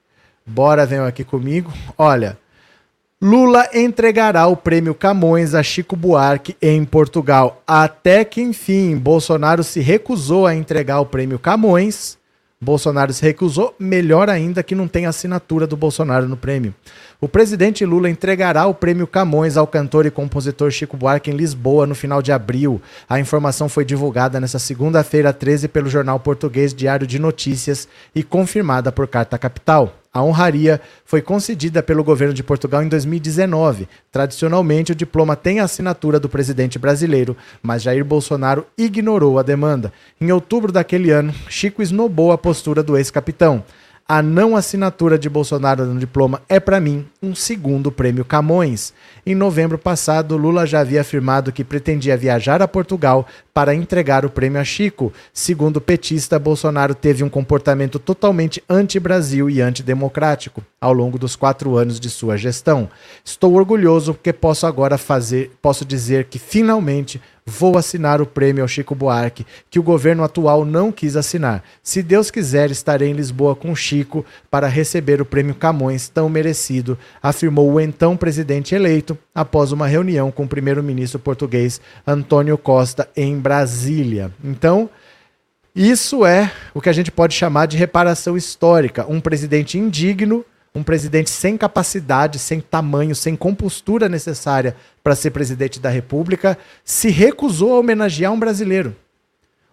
[0.45, 1.71] Bora, venham aqui comigo.
[1.97, 2.37] Olha,
[3.19, 7.63] Lula entregará o prêmio Camões a Chico Buarque em Portugal.
[7.65, 12.15] Até que, enfim, Bolsonaro se recusou a entregar o prêmio Camões.
[12.61, 16.75] Bolsonaro se recusou, melhor ainda que não tem assinatura do Bolsonaro no prêmio.
[17.19, 21.87] O presidente Lula entregará o prêmio Camões ao cantor e compositor Chico Buarque em Lisboa
[21.87, 22.79] no final de abril.
[23.09, 28.91] A informação foi divulgada nesta segunda-feira, 13, pelo jornal português Diário de Notícias e confirmada
[28.91, 29.95] por Carta Capital.
[30.17, 33.87] A honraria foi concedida pelo governo de Portugal em 2019.
[34.11, 39.93] Tradicionalmente, o diploma tem a assinatura do presidente brasileiro, mas Jair Bolsonaro ignorou a demanda.
[40.19, 43.63] Em outubro daquele ano, Chico esnobou a postura do ex-capitão.
[44.07, 48.93] A não assinatura de Bolsonaro no diploma é, para mim, um segundo prêmio Camões.
[49.25, 54.29] Em novembro passado, Lula já havia afirmado que pretendia viajar a Portugal para entregar o
[54.29, 55.11] prêmio a Chico.
[55.33, 61.75] Segundo o petista, Bolsonaro teve um comportamento totalmente anti-Brasil e antidemocrático ao longo dos quatro
[61.75, 62.89] anos de sua gestão.
[63.25, 68.67] Estou orgulhoso porque posso agora fazer, posso dizer que finalmente Vou assinar o prêmio ao
[68.67, 71.63] Chico Buarque, que o governo atual não quis assinar.
[71.81, 76.97] Se Deus quiser, estarei em Lisboa com Chico para receber o prêmio Camões, tão merecido,
[77.21, 83.37] afirmou o então presidente eleito após uma reunião com o primeiro-ministro português Antônio Costa em
[83.37, 84.31] Brasília.
[84.43, 84.89] Então,
[85.75, 89.05] isso é o que a gente pode chamar de reparação histórica.
[89.07, 90.45] Um presidente indigno
[90.77, 96.55] um presidente sem capacidade, sem tamanho, sem compostura necessária para ser presidente da República,
[96.85, 98.95] se recusou a homenagear um brasileiro.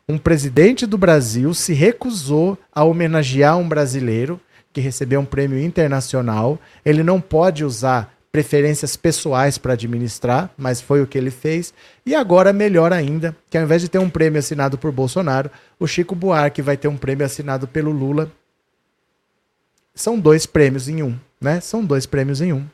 [0.09, 4.41] Um presidente do Brasil se recusou a homenagear um brasileiro
[4.75, 6.59] que recebeu um prêmio internacional.
[6.85, 11.73] Ele não pode usar preferências pessoais para administrar, mas foi o que ele fez.
[12.05, 15.51] E agora, melhor ainda, que ao invés de ter um prêmio assinado por Bolsonaro,
[15.81, 18.31] o Chico Buarque vai ter um prêmio assinado pelo Lula
[19.95, 21.61] são dois prêmios em um, né?
[21.61, 22.67] São dois prêmios em um.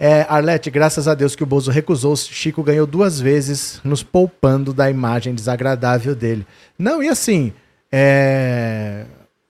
[0.00, 4.72] É, Arlete, graças a Deus que o Bozo recusou, Chico ganhou duas vezes, nos poupando
[4.72, 6.46] da imagem desagradável dele.
[6.78, 7.52] Não, e assim,
[7.92, 9.04] é...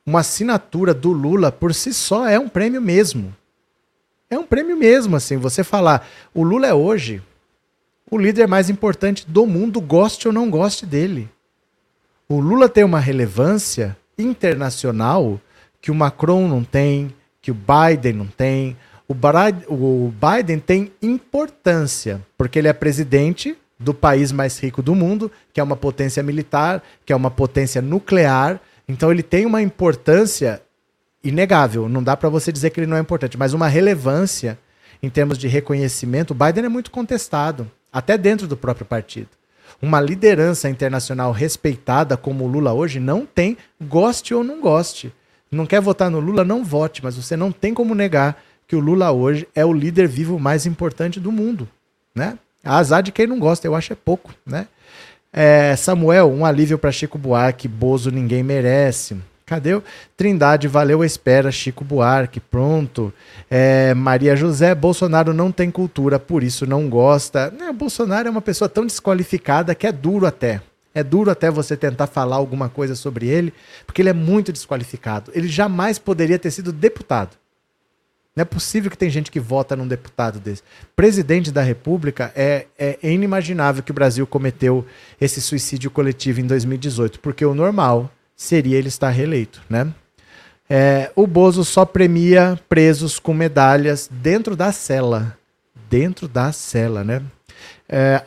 [0.07, 3.35] uma assinatura do Lula por si só é um prêmio mesmo.
[4.29, 7.23] É um prêmio mesmo, assim, você falar, o Lula é hoje
[8.11, 11.29] o líder mais importante do mundo, goste ou não goste dele.
[12.29, 15.41] O Lula tem uma relevância internacional
[15.81, 18.77] que o Macron não tem, que o Biden não tem.
[19.07, 25.61] O, Biden tem importância, porque ele é presidente do país mais rico do mundo, que
[25.61, 28.61] é uma potência militar, que é uma potência nuclear.
[28.89, 30.63] Então ele tem uma importância
[31.23, 31.89] inegável.
[31.89, 34.59] Não dá para você dizer que ele não é importante, mas uma relevância
[35.03, 36.33] em termos de reconhecimento.
[36.33, 39.29] O Biden é muito contestado, até dentro do próprio partido.
[39.81, 45.13] Uma liderança internacional respeitada como o Lula hoje não tem, goste ou não goste
[45.55, 48.81] não quer votar no Lula, não vote, mas você não tem como negar que o
[48.81, 51.69] Lula hoje é o líder vivo mais importante do mundo,
[52.15, 52.39] né?
[52.63, 54.67] Azar de quem não gosta, eu acho é pouco, né?
[55.37, 59.17] É, Samuel, um alívio para Chico Buarque, Bozo ninguém merece.
[59.45, 59.79] Cadê
[60.17, 60.69] Trindade?
[60.69, 63.13] Valeu a espera, Chico Buarque, pronto.
[63.51, 67.53] É, Maria José, Bolsonaro não tem cultura, por isso não gosta.
[67.61, 70.63] É, Bolsonaro é uma pessoa tão desqualificada que é duro até.
[70.95, 73.53] É duro até você tentar falar alguma coisa sobre ele,
[73.85, 75.33] porque ele é muito desqualificado.
[75.35, 77.37] Ele jamais poderia ter sido deputado.
[78.37, 80.63] Não é possível que tem gente que vota num deputado desse.
[80.97, 84.85] Presidente da República é, é, inimaginável que o Brasil cometeu
[85.21, 89.93] esse suicídio coletivo em 2018, porque o normal seria ele estar reeleito, né?
[90.69, 95.39] É, o Bozo só premia presos com medalhas dentro da cela.
[95.89, 97.23] Dentro da cela, né?
[97.89, 98.23] É,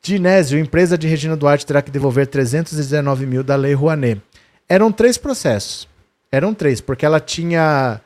[0.00, 4.22] Dinésio, empresa de Regina Duarte, terá que devolver 319 mil da Lei Rouanet.
[4.66, 5.86] Eram três processos.
[6.32, 8.00] Eram três, porque ela tinha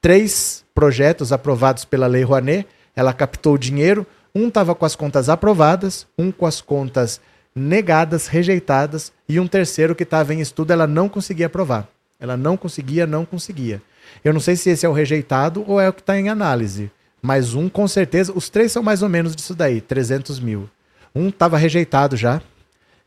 [0.00, 2.66] três projetos aprovados pela Lei Rouanet,
[2.96, 7.20] ela captou o dinheiro, um estava com as contas aprovadas, um com as contas
[7.54, 11.86] negadas, rejeitadas, e um terceiro que estava em estudo, ela não conseguia aprovar.
[12.18, 13.82] Ela não conseguia, não conseguia.
[14.24, 16.90] Eu não sei se esse é o rejeitado ou é o que está em análise,
[17.20, 20.66] mas um com certeza, os três são mais ou menos disso daí, 300 mil.
[21.14, 22.40] Um estava rejeitado já,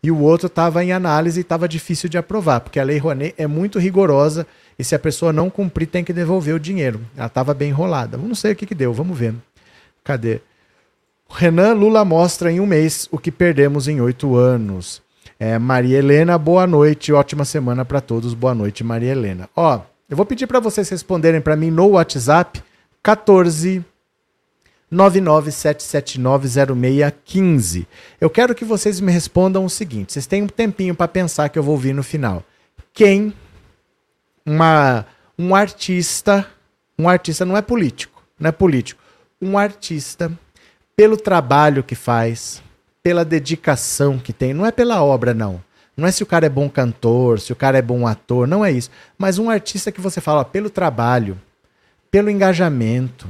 [0.03, 3.33] e o outro estava em análise e estava difícil de aprovar, porque a Lei Rouanet
[3.35, 4.45] é muito rigorosa
[4.77, 7.01] e se a pessoa não cumprir tem que devolver o dinheiro.
[7.15, 8.17] Ela estava bem enrolada.
[8.17, 9.33] Não sei o que, que deu, vamos ver.
[10.03, 10.41] Cadê?
[11.29, 15.01] Renan Lula mostra em um mês o que perdemos em oito anos.
[15.39, 18.33] É, Maria Helena, boa noite, ótima semana para todos.
[18.33, 19.49] Boa noite, Maria Helena.
[19.55, 22.61] Ó, eu vou pedir para vocês responderem para mim no WhatsApp
[23.01, 23.83] 14
[24.93, 27.87] 997790615.
[28.21, 31.57] Eu quero que vocês me respondam o seguinte: vocês têm um tempinho para pensar que
[31.57, 32.43] eu vou vir no final.
[32.93, 33.33] Quem
[34.45, 35.05] uma
[35.37, 36.47] um artista,
[36.97, 39.01] um artista não é político, não é político,
[39.41, 40.31] um artista
[40.95, 42.61] pelo trabalho que faz,
[43.01, 45.61] pela dedicação que tem, não é pela obra não.
[45.95, 48.65] Não é se o cara é bom cantor, se o cara é bom ator, não
[48.65, 48.89] é isso.
[49.17, 51.39] Mas um artista que você fala pelo trabalho,
[52.09, 53.27] pelo engajamento,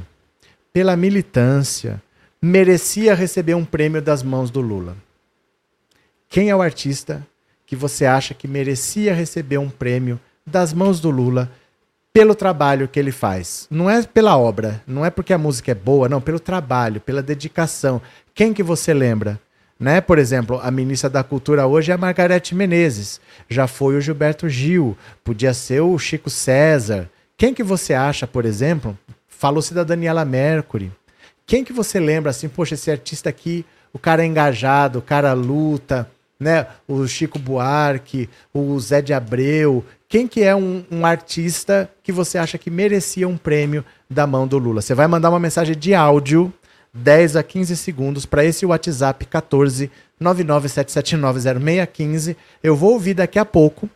[0.72, 2.02] pela militância,
[2.40, 4.96] merecia receber um prêmio das mãos do Lula?
[6.28, 7.26] Quem é o artista
[7.66, 11.50] que você acha que merecia receber um prêmio das mãos do Lula
[12.12, 13.66] pelo trabalho que ele faz.
[13.68, 17.20] Não é pela obra, não é porque a música é boa, não, pelo trabalho, pela
[17.20, 18.00] dedicação.
[18.32, 19.40] Quem que você lembra?
[19.78, 20.00] Né?
[20.00, 23.20] Por exemplo, a ministra da Cultura hoje é a Margarete Menezes.
[23.48, 27.10] Já foi o Gilberto Gil, podia ser o Chico César.
[27.36, 28.96] Quem que você acha, por exemplo?
[29.26, 30.92] Falou-se da Daniela Mercury.
[31.44, 35.32] Quem que você lembra assim, poxa, esse artista aqui, o cara é engajado, o cara
[35.32, 36.08] luta,
[36.44, 36.66] né?
[36.86, 39.82] O Chico Buarque, o Zé de Abreu.
[40.08, 44.46] Quem que é um, um artista que você acha que merecia um prêmio da mão
[44.46, 44.82] do Lula?
[44.82, 46.52] Você vai mandar uma mensagem de áudio
[46.92, 49.90] 10 a 15 segundos para esse WhatsApp 14
[50.22, 52.36] 997790615.
[52.62, 53.90] Eu vou ouvir daqui a pouco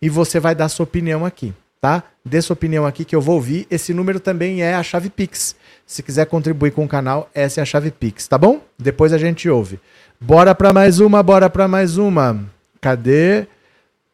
[0.00, 2.04] e você vai dar sua opinião aqui, tá?
[2.24, 3.66] Dê sua opinião aqui que eu vou ouvir.
[3.68, 5.56] Esse número também é a chave Pix.
[5.84, 8.60] Se quiser contribuir com o canal, essa é a chave Pix, tá bom?
[8.78, 9.80] Depois a gente ouve.
[10.20, 12.44] Bora para mais uma, bora para mais uma.
[12.80, 13.46] Cadê?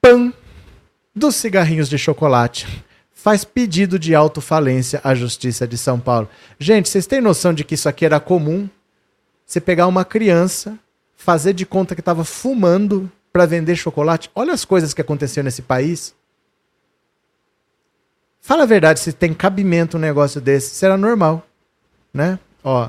[0.00, 0.32] Pam
[1.14, 2.84] dos cigarrinhos de chocolate
[3.22, 6.28] faz pedido de autofalência à Justiça de São Paulo.
[6.58, 8.68] Gente, vocês têm noção de que isso aqui era comum?
[9.46, 10.76] Você pegar uma criança,
[11.14, 14.28] fazer de conta que estava fumando para vender chocolate?
[14.34, 16.12] Olha as coisas que aconteceram nesse país.
[18.40, 21.46] Fala a verdade, se tem cabimento um negócio desse, será normal,
[22.12, 22.40] né?
[22.64, 22.88] Ó,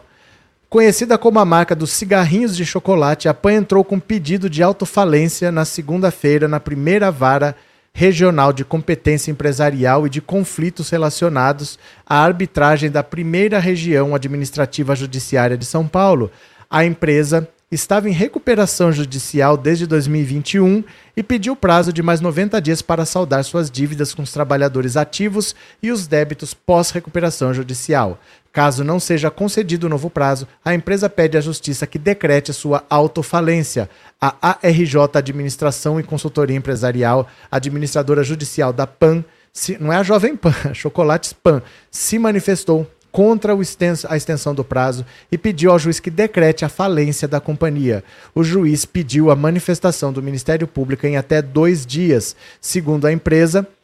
[0.74, 5.51] conhecida como a marca dos cigarrinhos de chocolate, a PAN entrou com pedido de autofalência
[5.51, 7.55] na segunda-feira na primeira vara
[7.93, 15.55] regional de competência empresarial e de conflitos relacionados à arbitragem da primeira região administrativa judiciária
[15.55, 16.32] de São Paulo.
[16.67, 20.84] A empresa estava em recuperação judicial desde 2021
[21.15, 25.55] e pediu prazo de mais 90 dias para saldar suas dívidas com os trabalhadores ativos
[25.84, 28.19] e os débitos pós-recuperação judicial.
[28.54, 32.84] Caso não seja concedido o novo prazo, a empresa pede à Justiça que decrete sua
[32.88, 33.89] autofalência.
[34.22, 40.36] A ARJ Administração e Consultoria Empresarial, administradora judicial da PAN, se, não é a Jovem
[40.36, 45.99] Pan, a Chocolates PAN, se manifestou contra a extensão do prazo e pediu ao juiz
[45.99, 48.04] que decrete a falência da companhia.
[48.36, 52.36] O juiz pediu a manifestação do Ministério Público em até dois dias.
[52.60, 53.83] Segundo a empresa, é,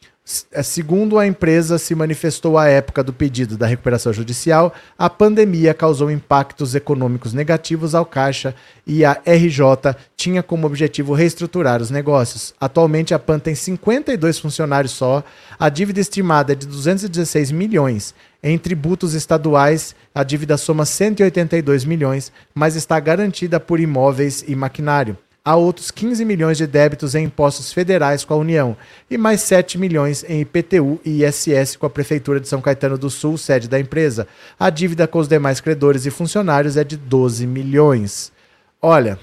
[0.64, 6.12] segundo a empresa se manifestou à época do pedido da recuperação judicial, a pandemia causou
[6.12, 8.54] impactos econômicos negativos ao Caixa
[8.86, 12.54] e a RJ tinha como objetivo reestruturar os negócios.
[12.62, 15.24] Atualmente a PAN tem 52 funcionários só,
[15.60, 18.14] a dívida estimada é de 216 milhões.
[18.42, 25.18] Em tributos estaduais, a dívida soma 182 milhões, mas está garantida por imóveis e maquinário
[25.50, 28.78] há outros 15 milhões de débitos em impostos federais com a União
[29.10, 33.10] e mais 7 milhões em IPTU e ISS com a Prefeitura de São Caetano do
[33.10, 34.28] Sul, sede da empresa.
[34.60, 38.32] A dívida com os demais credores e funcionários é de 12 milhões.
[38.80, 39.20] Olha,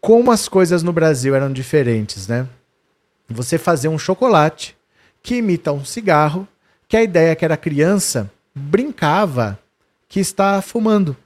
[0.00, 2.46] como as coisas no Brasil eram diferentes, né?
[3.28, 4.76] Você fazer um chocolate
[5.24, 6.46] que imita um cigarro,
[6.86, 9.58] que a ideia que era criança brincava
[10.08, 11.16] que está fumando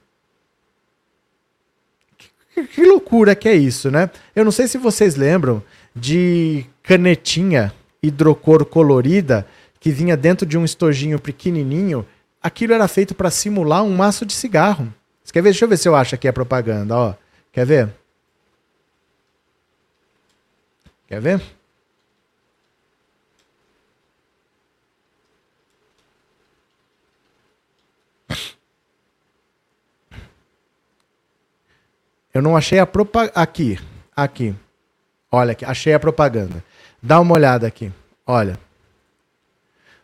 [2.63, 4.09] que loucura que é isso, né?
[4.35, 5.61] Eu não sei se vocês lembram
[5.95, 9.45] de canetinha hidrocor colorida
[9.79, 12.05] que vinha dentro de um estojinho pequenininho.
[12.41, 14.93] Aquilo era feito para simular um maço de cigarro.
[15.23, 15.49] Você quer ver?
[15.49, 17.13] Deixa eu ver se eu acho aqui a propaganda, ó.
[17.51, 17.89] Quer ver?
[21.07, 21.41] Quer ver?
[32.35, 33.31] Eu não achei a propaganda.
[33.33, 33.79] Aqui,
[34.13, 34.53] aqui.
[35.31, 36.61] Olha aqui, achei a propaganda.
[37.01, 37.89] Dá uma olhada aqui.
[38.27, 38.59] Olha.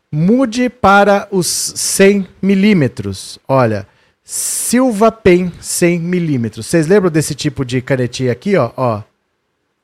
[0.09, 3.37] Mude para os 100 milímetros.
[3.45, 3.85] Olha.
[4.23, 6.67] Silva Pen 100 milímetros.
[6.67, 8.71] Vocês lembram desse tipo de canetinha aqui, ó?
[8.77, 9.03] Ó.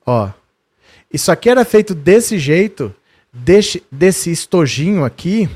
[0.06, 0.30] Ó.
[1.12, 2.96] Isso aqui era feito desse jeito,
[3.34, 5.50] desse, desse estojinho aqui,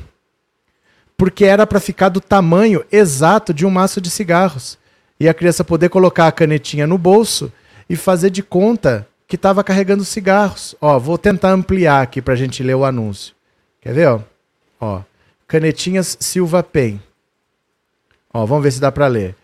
[1.15, 4.80] porque era para ficar do tamanho exato de um maço de cigarros
[5.21, 7.53] e a criança poder colocar a canetinha no bolso
[7.87, 10.73] e fazer de conta que estava carregando cigarros.
[10.81, 13.35] Ó, vou tentar ampliar aqui para a gente ler o anúncio.
[13.79, 14.07] Quer ver?
[14.07, 14.19] Ó,
[14.79, 15.01] ó
[15.47, 16.99] canetinhas Silva Pen.
[18.33, 19.35] Ó, vamos ver se dá para ler.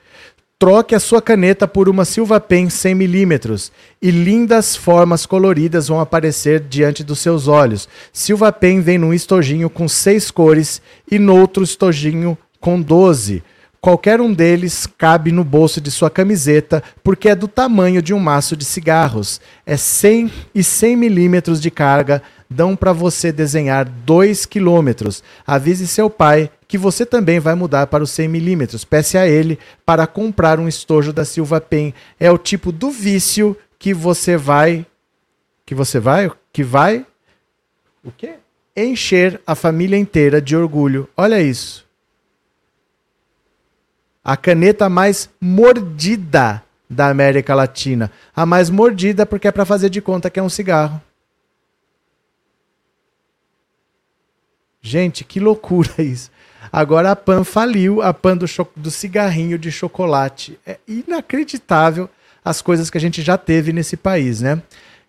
[0.58, 3.70] Troque a sua caneta por uma Silva Pen 100mm
[4.02, 7.88] e lindas formas coloridas vão aparecer diante dos seus olhos.
[8.12, 13.44] Silva Pen vem num estojinho com seis cores e no outro estojinho com 12.
[13.80, 18.20] Qualquer um deles cabe no bolso de sua camiseta porque é do tamanho de um
[18.20, 19.40] maço de cigarros.
[19.66, 25.24] É 100 e 100 milímetros de carga dão para você desenhar 2 quilômetros.
[25.46, 28.84] Avise seu pai que você também vai mudar para os 100 milímetros.
[28.84, 31.94] Peça a ele para comprar um estojo da Silva Pen.
[32.20, 34.86] É o tipo do vício que você vai...
[35.66, 36.32] Que você vai...
[36.52, 37.06] Que vai...
[38.04, 38.36] O quê?
[38.78, 41.10] encher a família inteira de orgulho.
[41.18, 41.87] Olha isso.
[44.28, 48.12] A caneta mais mordida da América Latina.
[48.36, 51.02] A mais mordida porque é para fazer de conta que é um cigarro.
[54.82, 56.30] Gente, que loucura isso.
[56.70, 60.60] Agora a Pan faliu, a Pan do, do cigarrinho de chocolate.
[60.66, 62.10] É inacreditável
[62.44, 64.62] as coisas que a gente já teve nesse país, né?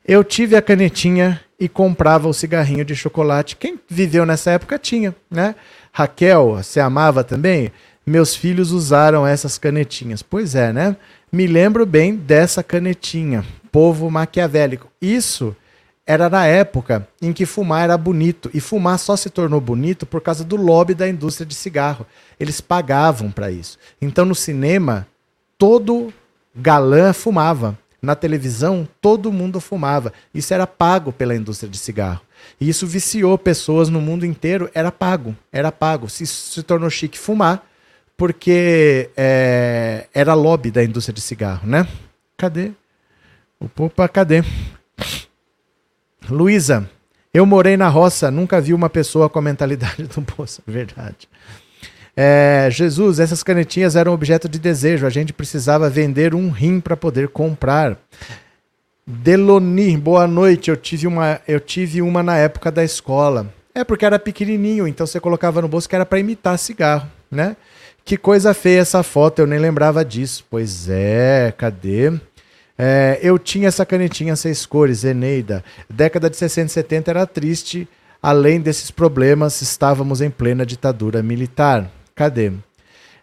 [0.06, 3.56] Eu tive a canetinha e comprava o cigarrinho de chocolate.
[3.56, 5.56] Quem viveu nessa época tinha, né?
[5.92, 7.72] Raquel, você amava também?
[8.08, 10.22] Meus filhos usaram essas canetinhas.
[10.22, 10.96] Pois é, né?
[11.30, 13.44] Me lembro bem dessa canetinha.
[13.70, 14.88] Povo maquiavélico.
[15.00, 15.54] Isso
[16.06, 18.50] era na época em que fumar era bonito.
[18.54, 22.06] E fumar só se tornou bonito por causa do lobby da indústria de cigarro.
[22.40, 23.78] Eles pagavam para isso.
[24.00, 25.06] Então no cinema,
[25.58, 26.12] todo
[26.56, 27.78] galã fumava.
[28.00, 30.12] Na televisão, todo mundo fumava.
[30.32, 32.22] Isso era pago pela indústria de cigarro.
[32.60, 34.70] E isso viciou pessoas no mundo inteiro.
[34.72, 35.36] Era pago.
[35.52, 36.08] Era pago.
[36.08, 37.66] Se, se tornou chique fumar,
[38.18, 41.86] porque é, era lobby da indústria de cigarro, né?
[42.36, 42.72] Cadê?
[43.78, 44.42] Opa, cadê?
[46.28, 46.90] Luísa,
[47.32, 50.60] eu morei na roça, nunca vi uma pessoa com a mentalidade do poço.
[50.66, 51.28] Verdade.
[52.16, 55.06] É, Jesus, essas canetinhas eram objeto de desejo.
[55.06, 57.96] A gente precisava vender um rim para poder comprar.
[59.06, 60.70] Deloni, boa noite.
[60.70, 63.54] Eu tive, uma, eu tive uma na época da escola.
[63.72, 67.56] É porque era pequenininho, então você colocava no bolso que era para imitar cigarro, né?
[68.08, 70.42] Que coisa feia essa foto, eu nem lembrava disso.
[70.48, 72.10] Pois é, cadê?
[72.78, 75.62] É, eu tinha essa canetinha seis cores, Eneida.
[75.90, 77.86] Década de 60 e 70 era triste.
[78.22, 81.90] Além desses problemas, estávamos em plena ditadura militar.
[82.14, 82.50] Cadê?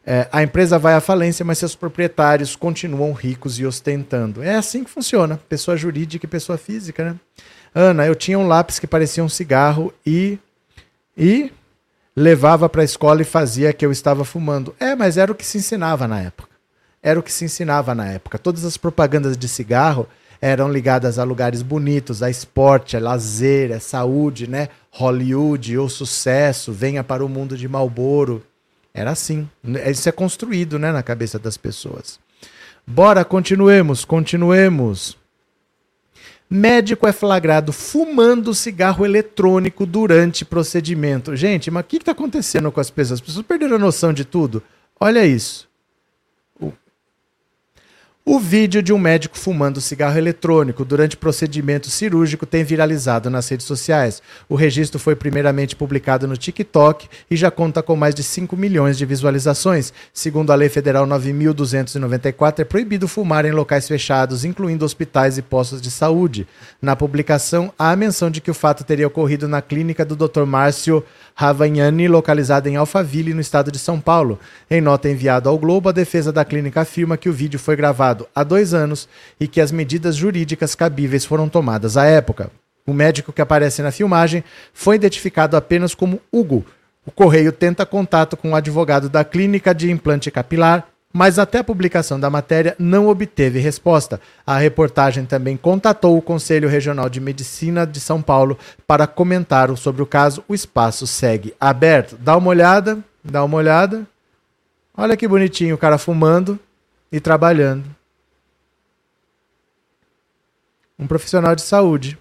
[0.06, 4.44] É, a empresa vai à falência, mas seus proprietários continuam ricos e ostentando.
[4.44, 5.40] É assim que funciona.
[5.50, 7.16] Pessoa jurídica e pessoa física, né?
[7.74, 10.38] Ana, eu tinha um lápis que parecia um cigarro e.
[11.18, 11.52] E
[12.16, 14.74] levava para a escola e fazia que eu estava fumando.
[14.80, 16.56] É, mas era o que se ensinava na época
[17.06, 18.40] era o que se ensinava na época.
[18.40, 20.08] Todas as propagandas de cigarro
[20.42, 24.70] eram ligadas a lugares bonitos, a esporte, a lazer, a saúde, né?
[24.90, 28.42] Hollywood, o sucesso, venha para o mundo de Malboro.
[28.92, 29.48] Era assim.
[29.88, 32.20] Isso é construído, né, na cabeça das pessoas.
[32.88, 35.16] Bora, continuemos, continuemos.
[36.56, 41.36] Médico é flagrado fumando cigarro eletrônico durante procedimento.
[41.36, 43.20] Gente, mas o que está acontecendo com as pessoas?
[43.20, 44.64] As pessoas perderam a noção de tudo.
[44.98, 45.68] Olha isso.
[48.28, 53.68] O vídeo de um médico fumando cigarro eletrônico durante procedimento cirúrgico tem viralizado nas redes
[53.68, 54.20] sociais.
[54.50, 58.98] O registro foi primeiramente publicado no TikTok e já conta com mais de 5 milhões
[58.98, 59.94] de visualizações.
[60.12, 65.80] Segundo a Lei Federal 9.294, é proibido fumar em locais fechados, incluindo hospitais e postos
[65.80, 66.48] de saúde.
[66.82, 70.46] Na publicação, há a menção de que o fato teria ocorrido na clínica do Dr.
[70.46, 71.04] Márcio
[71.38, 74.40] Ravagnani, localizada em Alphaville, no estado de São Paulo.
[74.72, 78.26] Em nota enviada ao Globo, a defesa da clínica afirma que o vídeo foi gravado
[78.34, 82.50] há dois anos e que as medidas jurídicas cabíveis foram tomadas à época.
[82.88, 86.66] O médico que aparece na filmagem foi identificado apenas como Hugo.
[87.06, 91.64] O Correio tenta contato com o advogado da clínica de implante capilar, mas até a
[91.64, 94.20] publicação da matéria não obteve resposta.
[94.46, 100.02] A reportagem também contatou o Conselho Regional de Medicina de São Paulo para comentar sobre
[100.02, 100.44] o caso.
[100.46, 102.18] O espaço segue aberto.
[102.18, 104.06] Dá uma olhada, dá uma olhada.
[104.94, 106.60] Olha que bonitinho o cara fumando
[107.10, 107.86] e trabalhando.
[111.00, 112.20] Um profissional de saúde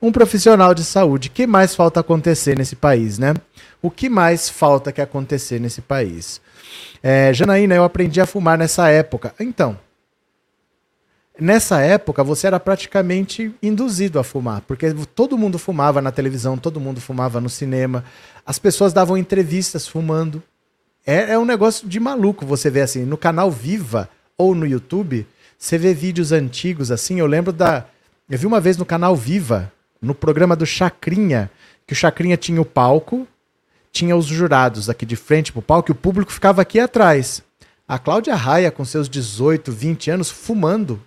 [0.00, 1.28] um profissional de saúde.
[1.28, 3.34] Que mais falta acontecer nesse país, né?
[3.80, 6.40] O que mais falta que acontecer nesse país?
[7.02, 9.34] É, Janaína, eu aprendi a fumar nessa época.
[9.38, 9.78] Então,
[11.38, 16.80] nessa época você era praticamente induzido a fumar, porque todo mundo fumava na televisão, todo
[16.80, 18.04] mundo fumava no cinema,
[18.44, 20.42] as pessoas davam entrevistas fumando.
[21.06, 25.26] É, é um negócio de maluco você ver assim, no canal Viva ou no YouTube,
[25.58, 27.18] você vê vídeos antigos assim.
[27.18, 27.86] Eu lembro da.
[28.30, 31.50] Eu vi uma vez no canal Viva, no programa do Chacrinha,
[31.86, 33.26] que o Chacrinha tinha o palco,
[33.92, 37.42] tinha os jurados aqui de frente pro palco e o público ficava aqui atrás.
[37.86, 41.00] A Cláudia Raia, com seus 18, 20 anos, fumando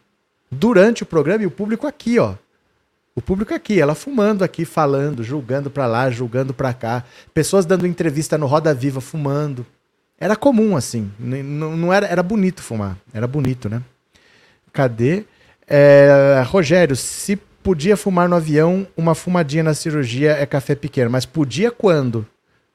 [0.50, 2.36] durante o programa e o público aqui, ó.
[3.16, 7.04] O público aqui, ela fumando aqui, falando, julgando para lá, julgando para cá.
[7.34, 9.66] Pessoas dando entrevista no Roda Viva fumando.
[10.18, 11.12] Era comum, assim.
[11.20, 12.98] Não, não era, era bonito fumar.
[13.14, 13.82] Era bonito, né?
[14.72, 15.26] Cadê?
[15.68, 21.10] É, Rogério, se podia fumar no avião, uma fumadinha na cirurgia é café pequeno.
[21.10, 22.26] Mas podia quando?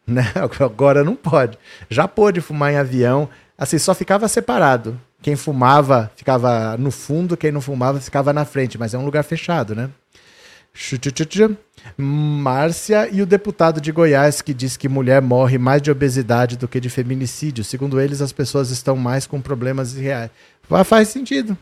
[0.08, 0.22] Né?
[0.60, 1.58] Agora não pode.
[1.90, 3.28] Já pôde fumar em avião,
[3.58, 5.00] assim, só ficava separado.
[5.20, 9.24] Quem fumava ficava no fundo, quem não fumava ficava na frente, mas é um lugar
[9.24, 9.90] fechado, né?
[11.96, 16.68] Márcia e o deputado de Goiás que diz que mulher morre mais de obesidade do
[16.68, 17.64] que de feminicídio.
[17.64, 20.30] Segundo eles, as pessoas estão mais com problemas reais.
[20.84, 21.56] Faz sentido.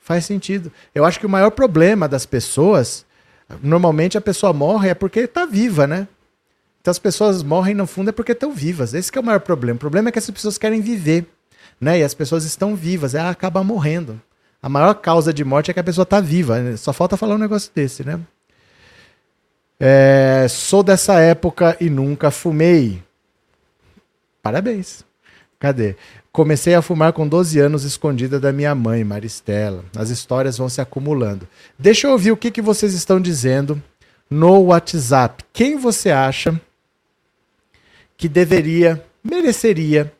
[0.00, 0.72] Faz sentido.
[0.94, 3.04] Eu acho que o maior problema das pessoas,
[3.62, 6.08] normalmente a pessoa morre é porque está viva, né?
[6.82, 8.92] Então as pessoas morrem no fundo é porque estão vivas.
[8.92, 9.76] Esse é o maior problema.
[9.76, 11.24] O problema é que as pessoas querem viver,
[11.80, 12.00] né?
[12.00, 14.20] E as pessoas estão vivas, ela acaba morrendo.
[14.60, 16.76] A maior causa de morte é que a pessoa está viva.
[16.76, 18.18] Só falta falar um negócio desse, né?
[19.78, 23.00] É, sou dessa época e nunca fumei.
[24.42, 25.04] Parabéns.
[25.60, 25.94] Cadê?
[26.32, 29.84] Comecei a fumar com 12 anos escondida da minha mãe, Maristela.
[29.96, 31.46] As histórias vão se acumulando.
[31.78, 33.80] Deixa eu ouvir o que, que vocês estão dizendo
[34.28, 35.44] no WhatsApp.
[35.52, 36.60] Quem você acha
[38.22, 40.12] que deveria, mereceria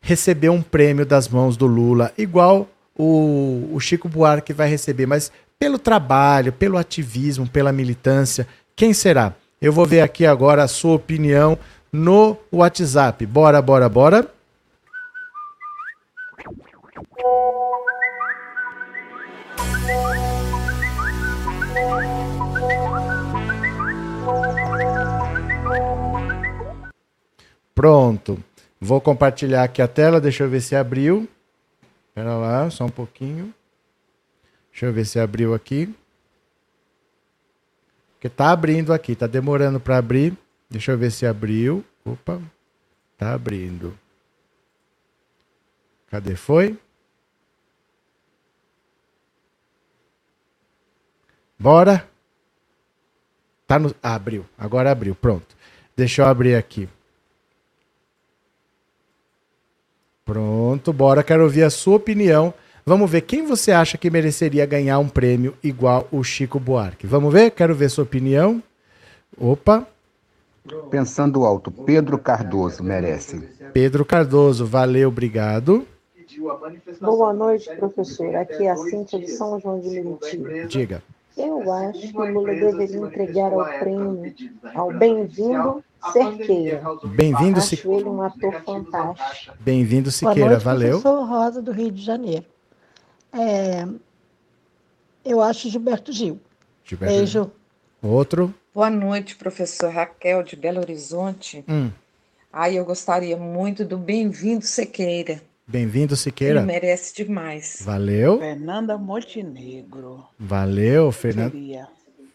[0.00, 5.30] receber um prêmio das mãos do Lula, igual o, o Chico Buarque vai receber, mas
[5.58, 9.34] pelo trabalho, pelo ativismo, pela militância, quem será?
[9.60, 11.58] Eu vou ver aqui agora a sua opinião
[11.92, 13.26] no WhatsApp.
[13.26, 14.26] Bora, bora, bora.
[27.80, 28.38] Pronto.
[28.78, 31.26] Vou compartilhar aqui a tela, deixa eu ver se abriu.
[32.08, 33.54] Espera lá, só um pouquinho.
[34.70, 35.88] Deixa eu ver se abriu aqui.
[38.12, 40.36] Porque tá abrindo aqui, tá demorando para abrir.
[40.68, 41.82] Deixa eu ver se abriu.
[42.04, 42.38] Opa,
[43.16, 43.98] tá abrindo.
[46.10, 46.78] Cadê foi?
[51.58, 52.06] Bora.
[53.66, 54.44] Tá no ah, abriu.
[54.58, 55.14] Agora abriu.
[55.14, 55.56] Pronto.
[55.96, 56.86] Deixa eu abrir aqui.
[60.32, 61.22] Pronto, bora.
[61.22, 62.54] Quero ouvir a sua opinião
[62.84, 67.06] Vamos ver quem você acha que mereceria ganhar um prêmio igual o Chico Buarque.
[67.06, 67.50] Vamos ver?
[67.50, 68.62] Quero ver sua opinião.
[69.38, 69.86] Opa.
[70.90, 73.48] Pensando alto, Pedro Cardoso merece.
[73.72, 75.86] Pedro Cardoso, valeu, obrigado.
[77.00, 78.34] Boa noite, professor.
[78.34, 80.66] Aqui é a Cíntia de São João de Meriti.
[80.68, 81.02] Diga.
[81.36, 84.34] Eu acho que o Lula deveria entregar o prêmio
[84.74, 85.82] ao Bem-vindo
[86.12, 86.82] Cerqueira.
[87.04, 88.08] Bem-vindo, Siqueira.
[88.08, 89.56] Um ator fantástico.
[89.60, 90.40] Bem-vindo, Siqueira.
[90.40, 91.00] Boa noite, valeu.
[91.00, 92.44] Professor Rosa, do Rio de Janeiro.
[93.32, 93.86] É,
[95.24, 96.40] eu acho Gilberto Gil.
[96.84, 97.42] Gilberto Beijo.
[97.44, 97.52] Gil.
[98.10, 98.54] Outro.
[98.74, 101.64] Boa noite, professor Raquel de Belo Horizonte.
[101.68, 101.90] Hum.
[102.52, 105.40] Ai, eu gostaria muito do Bem-vindo Sequeira.
[105.66, 106.60] Bem-vindo, Siqueira.
[106.60, 107.82] Ele merece demais.
[107.84, 108.38] Valeu.
[108.38, 110.24] Fernanda Montenegro.
[110.38, 111.54] Valeu, Fernanda.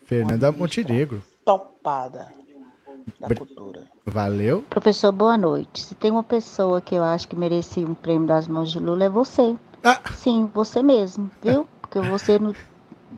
[0.06, 1.22] Fernanda Montenegro.
[1.44, 2.45] Topada
[3.20, 3.84] da cultura.
[4.06, 4.64] Valeu.
[4.70, 5.82] Professor, boa noite.
[5.82, 9.06] Se tem uma pessoa que eu acho que merecia um prêmio das mãos de Lula,
[9.06, 9.56] é você.
[9.84, 10.00] Ah.
[10.16, 11.68] Sim, você mesmo, viu?
[11.82, 12.56] Porque você no-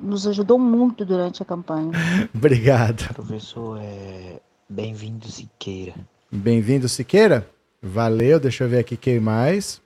[0.01, 1.91] nos ajudou muito durante a campanha.
[2.35, 3.13] Obrigado.
[3.13, 4.39] Professor, é...
[4.69, 5.93] bem-vindo Siqueira.
[6.31, 7.49] Bem-vindo, Siqueira.
[7.81, 8.39] Valeu.
[8.39, 9.81] Deixa eu ver aqui quem mais.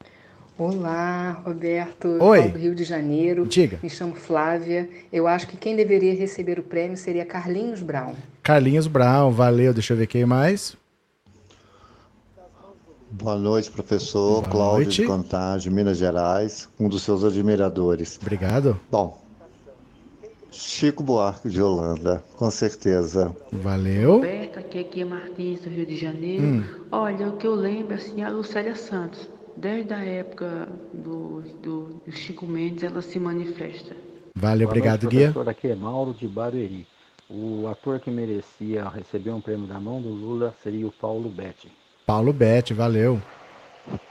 [0.61, 2.49] Olá, Roberto, Oi.
[2.49, 3.47] Do Rio de Janeiro.
[3.47, 3.79] Diga.
[3.81, 4.87] Me chamo Flávia.
[5.11, 8.13] Eu acho que quem deveria receber o prêmio seria Carlinhos Brown.
[8.43, 9.73] Carlinhos Brown, valeu.
[9.73, 10.77] Deixa eu ver quem mais.
[13.09, 15.01] Boa noite, professor Boa Cláudio noite.
[15.01, 18.19] de Contagem, Minas Gerais, um dos seus admiradores.
[18.21, 18.79] Obrigado.
[18.91, 19.19] Bom,
[20.51, 23.35] Chico Buarque de Holanda, com certeza.
[23.51, 24.17] Valeu.
[24.17, 26.43] Roberto, aqui, aqui é Martins, do Rio de Janeiro.
[26.43, 26.63] Hum.
[26.91, 29.27] Olha, o que eu lembro, assim, é a Lucélia Santos.
[29.57, 33.95] Desde a época do, do, do Chico Mendes, ela se manifesta.
[34.35, 35.31] Valeu, Boa obrigado, noite, Guia.
[35.31, 35.49] professor.
[35.49, 36.87] Aqui é Mauro de Barueri.
[37.29, 41.71] O ator que merecia receber um prêmio da mão do Lula seria o Paulo Betti.
[42.05, 43.21] Paulo Betti, valeu.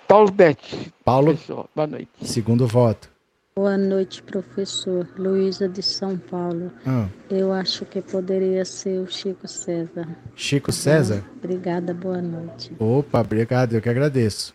[0.09, 0.93] Paulo Betti.
[1.05, 2.09] Paulo, Professor, boa noite.
[2.23, 3.11] segundo voto.
[3.55, 5.07] Boa noite, professor.
[5.19, 6.73] Luísa de São Paulo.
[6.87, 10.09] Ah, Eu acho que poderia ser o Chico César.
[10.35, 11.23] Chico César.
[11.37, 12.73] Obrigada, boa noite.
[12.79, 14.55] Opa, obrigado, eu que agradeço.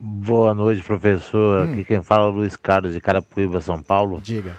[0.00, 1.66] Boa noite, professor.
[1.66, 1.72] Hum.
[1.72, 4.20] Aqui quem fala é o Luiz Carlos de Carapuíba, São Paulo.
[4.20, 4.56] Diga.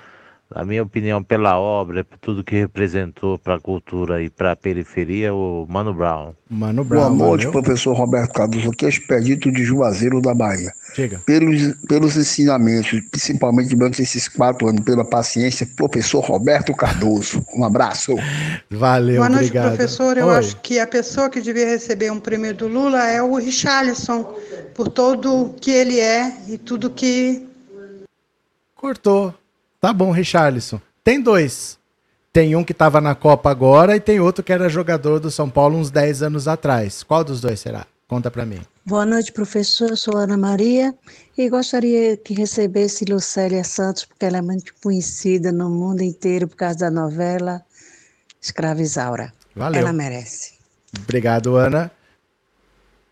[0.55, 4.55] Na minha opinião, pela obra, por tudo que representou para a cultura e para a
[4.55, 6.33] periferia, o Mano Brown.
[6.49, 7.15] Mano Brown.
[7.15, 7.61] Boa noite, valeu.
[7.61, 8.71] professor Roberto Cardoso.
[8.71, 10.71] Aqui é Expedito de Juazeiro da Bahia.
[10.95, 11.21] Diga.
[11.23, 17.45] Pelos, pelos ensinamentos, principalmente durante esses quatro anos, pela paciência, professor Roberto Cardoso.
[17.55, 18.15] Um abraço.
[18.71, 19.75] Valeu, Boa noite, obrigado.
[19.75, 20.17] professor.
[20.17, 20.37] Eu Oi.
[20.37, 24.23] acho que a pessoa que devia receber um prêmio do Lula é o Richarlison,
[24.73, 27.47] por todo o que ele é e tudo que.
[28.75, 29.35] Cortou.
[29.79, 30.81] Tá bom, Richarlison.
[31.03, 31.79] Tem dois.
[32.31, 35.49] Tem um que estava na Copa agora e tem outro que era jogador do São
[35.49, 37.01] Paulo uns 10 anos atrás.
[37.01, 37.87] Qual dos dois será?
[38.07, 38.59] Conta pra mim.
[38.85, 39.89] Boa noite, professor.
[39.89, 40.93] Eu sou Ana Maria
[41.37, 46.55] e gostaria que recebesse Lucélia Santos, porque ela é muito conhecida no mundo inteiro por
[46.55, 47.61] causa da novela
[48.41, 49.33] Escravizaura.
[49.55, 49.81] Valeu.
[49.81, 50.53] Ela merece.
[50.97, 51.91] Obrigado, Ana.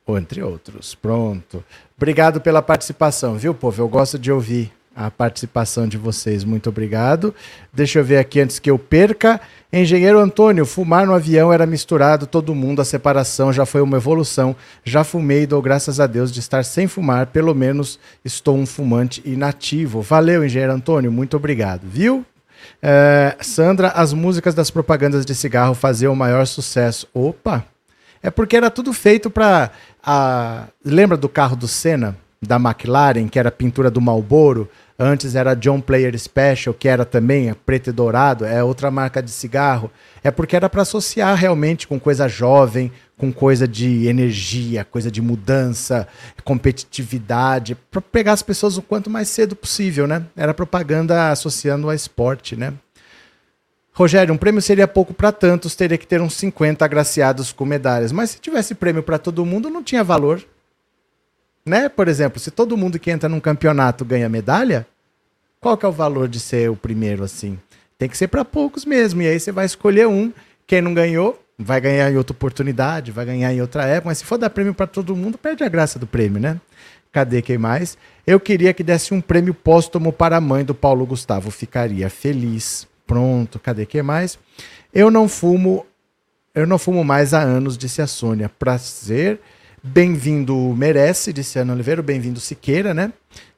[0.07, 0.95] Entre outros.
[0.95, 1.63] Pronto.
[1.95, 3.81] Obrigado pela participação, viu, povo?
[3.81, 6.43] Eu gosto de ouvir a participação de vocês.
[6.43, 7.35] Muito obrigado.
[7.71, 9.39] Deixa eu ver aqui antes que eu perca.
[9.71, 14.55] Engenheiro Antônio, fumar no avião era misturado todo mundo, a separação já foi uma evolução.
[14.83, 18.65] Já fumei e dou graças a Deus de estar sem fumar, pelo menos estou um
[18.65, 20.01] fumante inativo.
[20.01, 22.25] Valeu, Engenheiro Antônio, muito obrigado, viu?
[22.81, 27.07] É, Sandra, as músicas das propagandas de cigarro faziam o maior sucesso.
[27.13, 27.63] Opa!
[28.23, 29.69] É porque era tudo feito para.
[30.83, 34.69] Lembra do carro do Senna, da McLaren, que era pintura do Marlboro?
[34.99, 39.29] Antes era John Player Special, que era também preto e dourado, é outra marca de
[39.29, 39.91] cigarro.
[40.23, 45.21] É porque era para associar realmente com coisa jovem, com coisa de energia, coisa de
[45.21, 46.07] mudança,
[46.43, 50.23] competitividade, para pegar as pessoas o quanto mais cedo possível, né?
[50.35, 52.73] Era propaganda associando a esporte, né?
[53.93, 58.11] Rogério, um prêmio seria pouco para tantos, teria que ter uns 50 agraciados com medalhas.
[58.11, 60.43] Mas se tivesse prêmio para todo mundo, não tinha valor.
[61.67, 61.89] Né?
[61.89, 64.87] Por exemplo, se todo mundo que entra num campeonato ganha medalha,
[65.59, 67.59] qual que é o valor de ser o primeiro assim?
[67.97, 69.21] Tem que ser para poucos mesmo.
[69.21, 70.31] E aí você vai escolher um.
[70.65, 74.09] Quem não ganhou, vai ganhar em outra oportunidade, vai ganhar em outra época.
[74.09, 76.59] Mas se for dar prêmio para todo mundo, perde a graça do prêmio, né?
[77.11, 77.97] Cadê quem mais?
[78.25, 81.49] Eu queria que desse um prêmio póstumo para a mãe do Paulo Gustavo.
[81.51, 82.87] Ficaria feliz.
[83.05, 84.37] Pronto, cadê quem mais?
[84.93, 85.85] Eu não fumo,
[86.53, 88.49] eu não fumo mais há anos, disse a Sônia.
[88.49, 89.39] Prazer.
[89.83, 92.01] Bem-vindo merece, disse Ana Oliveira.
[92.01, 93.13] Bem-vindo Siqueira, né?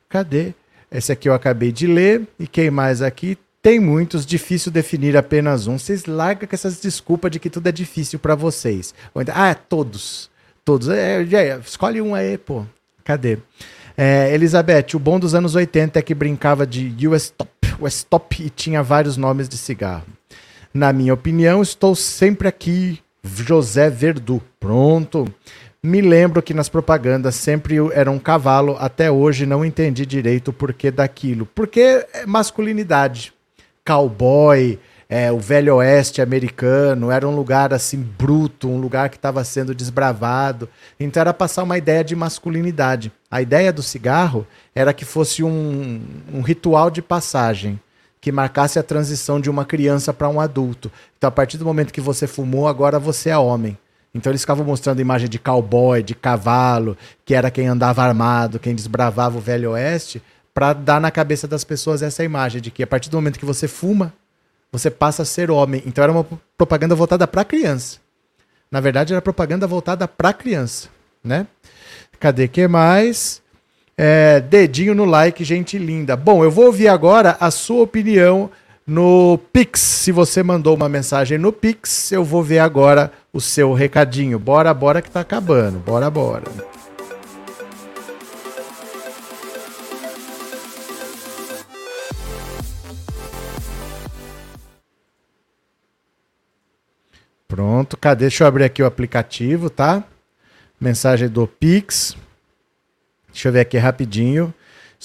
[0.09, 0.53] Cadê?
[0.91, 2.27] Esse aqui eu acabei de ler.
[2.37, 3.37] E quem mais aqui?
[3.61, 5.77] Tem muitos, difícil definir apenas um.
[5.77, 8.93] Vocês largam com essas desculpas de que tudo é difícil para vocês.
[9.33, 10.29] Ah, é todos.
[10.65, 10.89] Todos.
[10.89, 12.65] É, é, escolhe um aí, pô.
[13.03, 13.37] Cadê?
[13.97, 18.43] É, Elizabeth, o bom dos anos 80 é que brincava de US Top, US Top
[18.43, 20.05] e tinha vários nomes de cigarro.
[20.73, 22.99] Na minha opinião, estou sempre aqui.
[23.23, 24.41] José Verdu.
[24.59, 25.25] Pronto.
[25.81, 30.53] Me lembro que nas propagandas sempre era um cavalo, até hoje não entendi direito o
[30.53, 31.45] porquê daquilo.
[31.55, 33.31] Porque é masculinidade.
[33.85, 34.77] Cowboy,
[35.07, 39.73] é, o velho oeste americano, era um lugar assim bruto, um lugar que estava sendo
[39.73, 40.67] desbravado.
[40.99, 43.09] Então era passar uma ideia de masculinidade.
[43.31, 46.01] A ideia do cigarro era que fosse um,
[46.33, 47.79] um ritual de passagem
[48.19, 50.91] que marcasse a transição de uma criança para um adulto.
[51.17, 53.77] Então, a partir do momento que você fumou, agora você é homem.
[54.13, 58.73] Então eles ficavam mostrando imagem de cowboy, de cavalo, que era quem andava armado, quem
[58.73, 60.21] desbravava o Velho Oeste,
[60.53, 63.45] para dar na cabeça das pessoas essa imagem de que a partir do momento que
[63.45, 64.13] você fuma,
[64.71, 65.83] você passa a ser homem.
[65.85, 66.25] Então era uma
[66.57, 67.99] propaganda voltada para criança.
[68.71, 70.89] Na verdade era propaganda voltada para criança,
[71.23, 71.47] né?
[72.19, 73.41] Cadê que mais?
[73.97, 76.15] É, dedinho no like, gente linda.
[76.15, 78.49] Bom, eu vou ouvir agora a sua opinião
[78.85, 79.79] no Pix.
[79.79, 84.39] Se você mandou uma mensagem no Pix, eu vou ver agora o seu recadinho.
[84.39, 85.79] Bora, bora que tá acabando.
[85.79, 86.43] Bora, bora.
[97.47, 98.25] Pronto, cadê?
[98.25, 100.03] Deixa eu abrir aqui o aplicativo, tá?
[100.79, 102.15] Mensagem do Pix.
[103.31, 104.53] Deixa eu ver aqui rapidinho.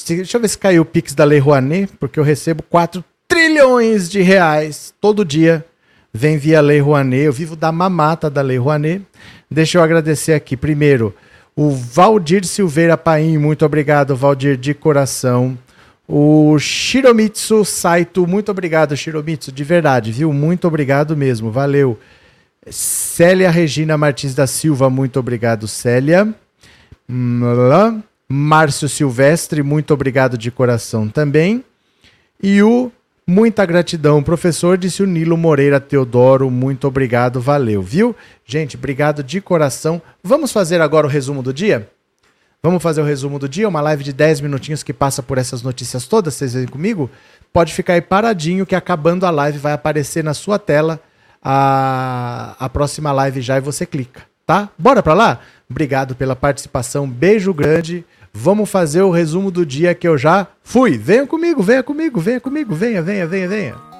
[0.06, 4.08] Deixa eu ver se caiu o Pix da Lei Rouanet, porque eu recebo 4 trilhões
[4.10, 5.64] de reais todo dia.
[6.16, 7.24] Vem via Lei Rouanet.
[7.24, 9.04] Eu vivo da mamata da Lei Rouanet.
[9.50, 10.56] Deixa eu agradecer aqui.
[10.56, 11.12] Primeiro,
[11.56, 13.36] o Valdir Silveira Paim.
[13.36, 15.58] Muito obrigado, Valdir, de coração.
[16.06, 18.28] O Shiromitsu Saito.
[18.28, 20.32] Muito obrigado, Shiromitsu, de verdade, viu?
[20.32, 21.50] Muito obrigado mesmo.
[21.50, 21.98] Valeu.
[22.70, 24.88] Célia Regina Martins da Silva.
[24.88, 26.32] Muito obrigado, Célia.
[28.28, 29.64] Márcio Silvestre.
[29.64, 31.64] Muito obrigado de coração também.
[32.40, 32.92] E o
[33.26, 36.50] Muita gratidão, professor, disse o Nilo Moreira Teodoro.
[36.50, 38.14] Muito obrigado, valeu, viu?
[38.44, 40.02] Gente, obrigado de coração.
[40.22, 41.88] Vamos fazer agora o resumo do dia?
[42.62, 45.62] Vamos fazer o resumo do dia, uma live de 10 minutinhos que passa por essas
[45.62, 47.10] notícias todas, vocês vêm comigo?
[47.50, 51.00] Pode ficar aí paradinho que acabando a live vai aparecer na sua tela
[51.42, 54.68] a, a próxima live já e você clica, tá?
[54.78, 55.40] Bora pra lá?
[55.68, 58.04] Obrigado pela participação, beijo grande.
[58.36, 60.98] Vamos fazer o resumo do dia que eu já fui.
[60.98, 63.93] Venha comigo, venha comigo, venha comigo, venha, venha, venha, venha.